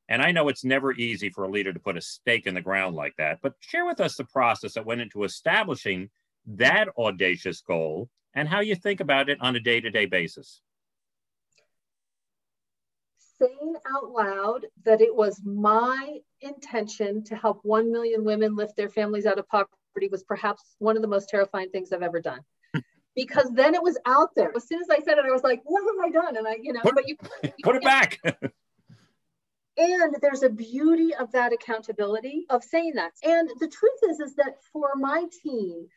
And 0.09 0.21
I 0.23 0.31
know 0.31 0.47
it's 0.47 0.63
never 0.63 0.93
easy 0.93 1.29
for 1.29 1.43
a 1.43 1.49
leader 1.49 1.71
to 1.71 1.79
put 1.79 1.97
a 1.97 2.01
stake 2.01 2.47
in 2.47 2.55
the 2.55 2.61
ground 2.61 2.95
like 2.95 3.13
that, 3.17 3.37
but 3.43 3.53
share 3.59 3.85
with 3.85 3.99
us 3.99 4.15
the 4.15 4.23
process 4.25 4.73
that 4.73 4.85
went 4.85 5.01
into 5.01 5.23
establishing 5.23 6.09
that 6.47 6.89
audacious 6.97 7.61
goal 7.61 8.09
and 8.33 8.47
how 8.47 8.61
you 8.61 8.75
think 8.75 8.99
about 8.99 9.29
it 9.29 9.37
on 9.41 9.55
a 9.55 9.59
day 9.59 9.79
to 9.79 9.91
day 9.91 10.07
basis 10.07 10.61
saying 13.41 13.75
out 13.95 14.11
loud 14.11 14.65
that 14.85 15.01
it 15.01 15.15
was 15.15 15.41
my 15.43 16.17
intention 16.41 17.23
to 17.25 17.35
help 17.35 17.59
1 17.63 17.91
million 17.91 18.23
women 18.23 18.55
lift 18.55 18.75
their 18.75 18.89
families 18.89 19.25
out 19.25 19.39
of 19.39 19.47
poverty 19.47 20.09
was 20.11 20.23
perhaps 20.23 20.75
one 20.79 20.95
of 20.95 21.01
the 21.01 21.07
most 21.07 21.29
terrifying 21.29 21.69
things 21.69 21.91
I've 21.91 22.01
ever 22.01 22.21
done. 22.21 22.41
because 23.15 23.51
then 23.53 23.75
it 23.75 23.83
was 23.83 23.97
out 24.05 24.29
there. 24.35 24.51
As 24.55 24.67
soon 24.67 24.81
as 24.81 24.89
I 24.89 24.99
said 24.99 25.17
it, 25.17 25.25
I 25.25 25.31
was 25.31 25.43
like, 25.43 25.61
what 25.65 25.81
have 25.81 26.05
I 26.05 26.11
done? 26.11 26.37
And 26.37 26.47
I, 26.47 26.57
you 26.61 26.73
know, 26.73 26.81
put, 26.81 26.95
but 26.95 27.07
you, 27.07 27.17
you 27.43 27.51
put 27.63 27.75
it 27.75 27.83
back. 27.83 28.19
and 29.77 30.15
there's 30.21 30.43
a 30.43 30.49
beauty 30.49 31.13
of 31.15 31.31
that 31.31 31.53
accountability 31.53 32.45
of 32.49 32.63
saying 32.63 32.93
that. 32.95 33.11
And 33.23 33.49
the 33.59 33.67
truth 33.67 33.99
is, 34.09 34.19
is 34.19 34.35
that 34.35 34.57
for 34.71 34.91
my 34.95 35.25
team, 35.43 35.87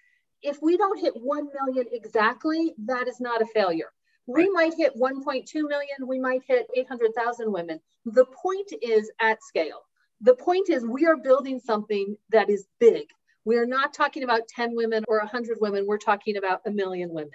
if 0.42 0.60
we 0.60 0.76
don't 0.76 0.98
hit 0.98 1.14
1 1.14 1.48
million 1.64 1.86
exactly, 1.92 2.74
that 2.86 3.08
is 3.08 3.20
not 3.20 3.42
a 3.42 3.46
failure. 3.46 3.92
We 4.26 4.48
might 4.50 4.74
hit 4.74 4.94
1.2 4.96 5.46
million, 5.54 5.96
we 6.06 6.20
might 6.20 6.42
hit 6.46 6.66
800,000 6.76 7.50
women. 7.52 7.80
The 8.04 8.26
point 8.26 8.72
is 8.80 9.10
at 9.20 9.42
scale. 9.42 9.82
The 10.20 10.34
point 10.34 10.70
is 10.70 10.86
we 10.86 11.06
are 11.06 11.16
building 11.16 11.58
something 11.58 12.16
that 12.30 12.48
is 12.48 12.66
big. 12.78 13.06
We 13.44 13.56
are 13.56 13.66
not 13.66 13.92
talking 13.92 14.22
about 14.22 14.46
10 14.48 14.76
women 14.76 15.04
or 15.08 15.18
100 15.18 15.58
women, 15.60 15.86
we're 15.86 15.98
talking 15.98 16.36
about 16.36 16.60
a 16.66 16.70
million 16.70 17.10
women. 17.10 17.32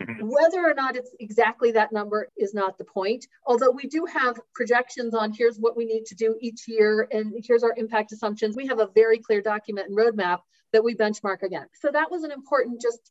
Mm-hmm. 0.00 0.28
Whether 0.28 0.64
or 0.64 0.74
not 0.74 0.94
it's 0.94 1.10
exactly 1.18 1.72
that 1.72 1.92
number 1.92 2.28
is 2.36 2.54
not 2.54 2.78
the 2.78 2.84
point. 2.84 3.26
Although 3.44 3.72
we 3.72 3.88
do 3.88 4.04
have 4.04 4.38
projections 4.54 5.14
on 5.14 5.32
here's 5.32 5.58
what 5.58 5.76
we 5.76 5.84
need 5.84 6.06
to 6.06 6.14
do 6.14 6.36
each 6.40 6.68
year 6.68 7.08
and 7.10 7.34
here's 7.44 7.64
our 7.64 7.74
impact 7.76 8.12
assumptions. 8.12 8.56
We 8.56 8.68
have 8.68 8.78
a 8.78 8.90
very 8.94 9.18
clear 9.18 9.42
document 9.42 9.88
and 9.88 9.98
roadmap 9.98 10.38
that 10.72 10.84
we 10.84 10.94
benchmark 10.94 11.42
against. 11.42 11.80
So 11.80 11.90
that 11.92 12.10
was 12.10 12.22
an 12.22 12.30
important 12.30 12.80
just 12.80 13.10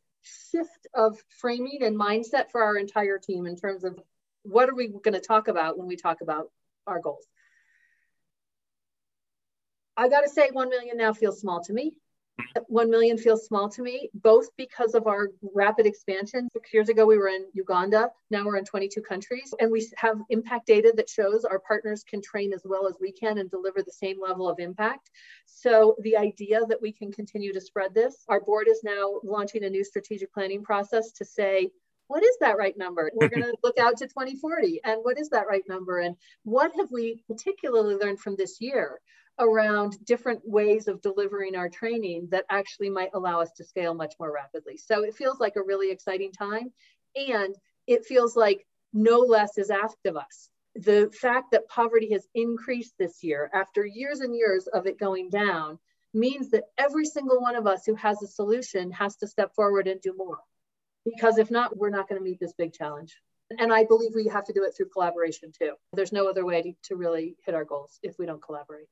shift 0.51 0.87
of 0.93 1.17
framing 1.29 1.83
and 1.83 1.99
mindset 1.99 2.49
for 2.51 2.63
our 2.63 2.77
entire 2.77 3.17
team 3.17 3.45
in 3.45 3.55
terms 3.55 3.83
of 3.83 3.99
what 4.43 4.69
are 4.69 4.75
we 4.75 4.87
going 4.87 5.13
to 5.13 5.19
talk 5.19 5.47
about 5.47 5.77
when 5.77 5.87
we 5.87 5.95
talk 5.95 6.21
about 6.21 6.51
our 6.85 6.99
goals. 6.99 7.25
I 9.95 10.09
got 10.09 10.21
to 10.21 10.29
say, 10.29 10.49
1 10.51 10.69
million 10.69 10.97
now 10.97 11.13
feels 11.13 11.39
small 11.39 11.63
to 11.63 11.73
me. 11.73 11.97
1 12.67 12.89
million 12.89 13.17
feels 13.17 13.45
small 13.45 13.69
to 13.69 13.81
me, 13.81 14.09
both 14.13 14.49
because 14.57 14.93
of 14.93 15.07
our 15.07 15.29
rapid 15.53 15.85
expansion. 15.85 16.49
Six 16.53 16.73
years 16.73 16.89
ago, 16.89 17.05
we 17.05 17.17
were 17.17 17.29
in 17.29 17.45
Uganda. 17.53 18.09
Now 18.29 18.45
we're 18.45 18.57
in 18.57 18.65
22 18.65 19.01
countries. 19.01 19.53
And 19.59 19.71
we 19.71 19.87
have 19.97 20.17
impact 20.29 20.67
data 20.67 20.93
that 20.95 21.09
shows 21.09 21.45
our 21.45 21.59
partners 21.59 22.03
can 22.03 22.21
train 22.21 22.53
as 22.53 22.61
well 22.65 22.87
as 22.87 22.95
we 22.99 23.11
can 23.11 23.37
and 23.37 23.49
deliver 23.49 23.81
the 23.81 23.91
same 23.91 24.17
level 24.21 24.49
of 24.49 24.59
impact. 24.59 25.09
So 25.45 25.95
the 26.01 26.17
idea 26.17 26.61
that 26.67 26.81
we 26.81 26.91
can 26.91 27.11
continue 27.11 27.53
to 27.53 27.61
spread 27.61 27.93
this, 27.93 28.23
our 28.29 28.41
board 28.41 28.67
is 28.67 28.81
now 28.83 29.19
launching 29.23 29.63
a 29.63 29.69
new 29.69 29.83
strategic 29.83 30.33
planning 30.33 30.63
process 30.63 31.11
to 31.13 31.25
say, 31.25 31.71
what 32.07 32.23
is 32.23 32.37
that 32.39 32.57
right 32.57 32.77
number? 32.77 33.11
We're 33.15 33.29
going 33.29 33.43
to 33.43 33.55
look 33.63 33.77
out 33.79 33.97
to 33.97 34.07
2040. 34.07 34.81
And 34.83 34.99
what 35.03 35.19
is 35.19 35.29
that 35.29 35.47
right 35.47 35.63
number? 35.67 35.99
And 35.99 36.15
what 36.43 36.71
have 36.77 36.91
we 36.91 37.23
particularly 37.27 37.95
learned 37.95 38.19
from 38.19 38.35
this 38.35 38.61
year 38.61 38.99
around 39.39 40.03
different 40.05 40.41
ways 40.43 40.87
of 40.87 41.01
delivering 41.01 41.55
our 41.55 41.69
training 41.69 42.27
that 42.31 42.45
actually 42.49 42.89
might 42.89 43.11
allow 43.13 43.41
us 43.41 43.51
to 43.57 43.63
scale 43.63 43.93
much 43.93 44.15
more 44.19 44.31
rapidly? 44.33 44.77
So 44.77 45.03
it 45.03 45.15
feels 45.15 45.39
like 45.39 45.55
a 45.55 45.63
really 45.63 45.91
exciting 45.91 46.31
time. 46.31 46.71
And 47.15 47.55
it 47.87 48.05
feels 48.05 48.35
like 48.35 48.65
no 48.93 49.19
less 49.19 49.57
is 49.57 49.69
asked 49.69 50.05
of 50.05 50.17
us. 50.17 50.49
The 50.75 51.11
fact 51.19 51.51
that 51.51 51.67
poverty 51.69 52.11
has 52.11 52.27
increased 52.35 52.93
this 52.99 53.23
year 53.23 53.49
after 53.53 53.85
years 53.85 54.19
and 54.19 54.35
years 54.35 54.67
of 54.67 54.85
it 54.85 54.99
going 54.99 55.29
down 55.29 55.79
means 56.13 56.51
that 56.51 56.65
every 56.77 57.05
single 57.05 57.41
one 57.41 57.55
of 57.55 57.67
us 57.67 57.85
who 57.85 57.95
has 57.95 58.21
a 58.21 58.27
solution 58.27 58.91
has 58.91 59.15
to 59.17 59.27
step 59.27 59.53
forward 59.55 59.87
and 59.87 60.01
do 60.01 60.13
more. 60.15 60.39
Because 61.05 61.37
if 61.37 61.49
not, 61.49 61.77
we're 61.77 61.89
not 61.89 62.07
going 62.07 62.19
to 62.19 62.23
meet 62.23 62.39
this 62.39 62.53
big 62.53 62.73
challenge. 62.73 63.15
And 63.57 63.71
I 63.71 63.85
believe 63.85 64.11
we 64.13 64.27
have 64.27 64.43
to 64.45 64.53
do 64.53 64.63
it 64.65 64.73
through 64.75 64.89
collaboration 64.89 65.51
too. 65.57 65.73
There's 65.93 66.11
no 66.11 66.27
other 66.27 66.45
way 66.45 66.61
to, 66.61 66.73
to 66.89 66.95
really 66.95 67.37
hit 67.45 67.55
our 67.55 67.63
goals 67.63 67.97
if 68.03 68.19
we 68.19 68.25
don't 68.25 68.41
collaborate. 68.41 68.87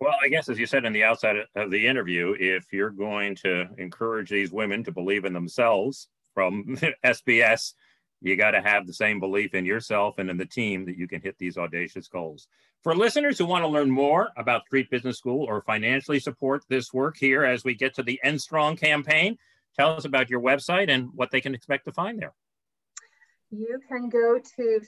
Well, 0.00 0.14
I 0.22 0.28
guess 0.28 0.48
as 0.48 0.58
you 0.58 0.66
said 0.66 0.84
in 0.84 0.92
the 0.92 1.04
outside 1.04 1.36
of 1.54 1.70
the 1.70 1.86
interview, 1.86 2.34
if 2.38 2.72
you're 2.72 2.90
going 2.90 3.34
to 3.36 3.66
encourage 3.78 4.28
these 4.28 4.52
women 4.52 4.84
to 4.84 4.92
believe 4.92 5.24
in 5.24 5.32
themselves 5.32 6.08
from 6.34 6.76
SBS, 7.04 7.72
you 8.20 8.36
got 8.36 8.50
to 8.50 8.60
have 8.60 8.86
the 8.86 8.92
same 8.92 9.20
belief 9.20 9.54
in 9.54 9.64
yourself 9.64 10.18
and 10.18 10.28
in 10.28 10.36
the 10.36 10.44
team 10.44 10.84
that 10.86 10.98
you 10.98 11.08
can 11.08 11.22
hit 11.22 11.38
these 11.38 11.56
audacious 11.56 12.08
goals. 12.08 12.46
For 12.82 12.94
listeners 12.94 13.38
who 13.38 13.46
want 13.46 13.64
to 13.64 13.68
learn 13.68 13.90
more 13.90 14.28
about 14.36 14.66
Street 14.66 14.90
Business 14.90 15.16
School 15.18 15.44
or 15.44 15.62
financially 15.62 16.20
support 16.20 16.64
this 16.68 16.92
work 16.92 17.16
here 17.16 17.44
as 17.44 17.64
we 17.64 17.74
get 17.74 17.94
to 17.94 18.02
the 18.02 18.20
End 18.22 18.40
Strong 18.40 18.76
campaign, 18.76 19.38
tell 19.76 19.96
us 19.96 20.04
about 20.04 20.28
your 20.28 20.40
website 20.40 20.90
and 20.90 21.08
what 21.14 21.30
they 21.30 21.40
can 21.40 21.54
expect 21.54 21.86
to 21.86 21.92
find 21.92 22.20
there. 22.20 22.34
You 23.50 23.80
can 23.88 24.08
go 24.08 24.38
to 24.56 24.80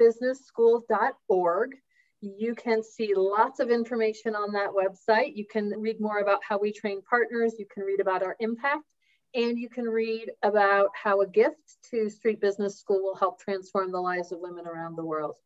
streetbusinessschool.org. 0.00 1.76
You 2.20 2.54
can 2.54 2.82
see 2.82 3.12
lots 3.14 3.60
of 3.60 3.70
information 3.70 4.34
on 4.34 4.52
that 4.52 4.70
website. 4.70 5.36
You 5.36 5.46
can 5.46 5.70
read 5.78 6.00
more 6.00 6.18
about 6.18 6.40
how 6.42 6.58
we 6.58 6.72
train 6.72 7.02
partners. 7.02 7.54
You 7.58 7.66
can 7.72 7.82
read 7.84 8.00
about 8.00 8.22
our 8.22 8.36
impact 8.40 8.84
and 9.34 9.58
you 9.58 9.68
can 9.68 9.84
read 9.84 10.30
about 10.42 10.88
how 10.94 11.20
a 11.20 11.26
gift 11.26 11.76
to 11.90 12.08
Street 12.08 12.40
Business 12.40 12.78
School 12.78 13.02
will 13.02 13.16
help 13.16 13.38
transform 13.40 13.92
the 13.92 14.00
lives 14.00 14.32
of 14.32 14.38
women 14.40 14.66
around 14.66 14.96
the 14.96 15.04
world. 15.04 15.36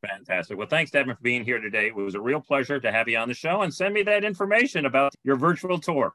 Fantastic. 0.00 0.56
Well, 0.56 0.66
thanks, 0.66 0.90
Devin, 0.90 1.14
for 1.14 1.22
being 1.22 1.44
here 1.44 1.60
today. 1.60 1.88
It 1.88 1.94
was 1.94 2.14
a 2.14 2.20
real 2.20 2.40
pleasure 2.40 2.80
to 2.80 2.90
have 2.90 3.06
you 3.06 3.18
on 3.18 3.28
the 3.28 3.34
show 3.34 3.60
and 3.60 3.72
send 3.72 3.92
me 3.92 4.02
that 4.04 4.24
information 4.24 4.86
about 4.86 5.12
your 5.22 5.36
virtual 5.36 5.78
tour. 5.78 6.14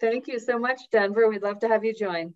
Thank 0.00 0.28
you 0.28 0.38
so 0.38 0.58
much, 0.58 0.80
Denver. 0.90 1.28
We'd 1.28 1.42
love 1.42 1.58
to 1.60 1.68
have 1.68 1.84
you 1.84 1.92
join. 1.92 2.32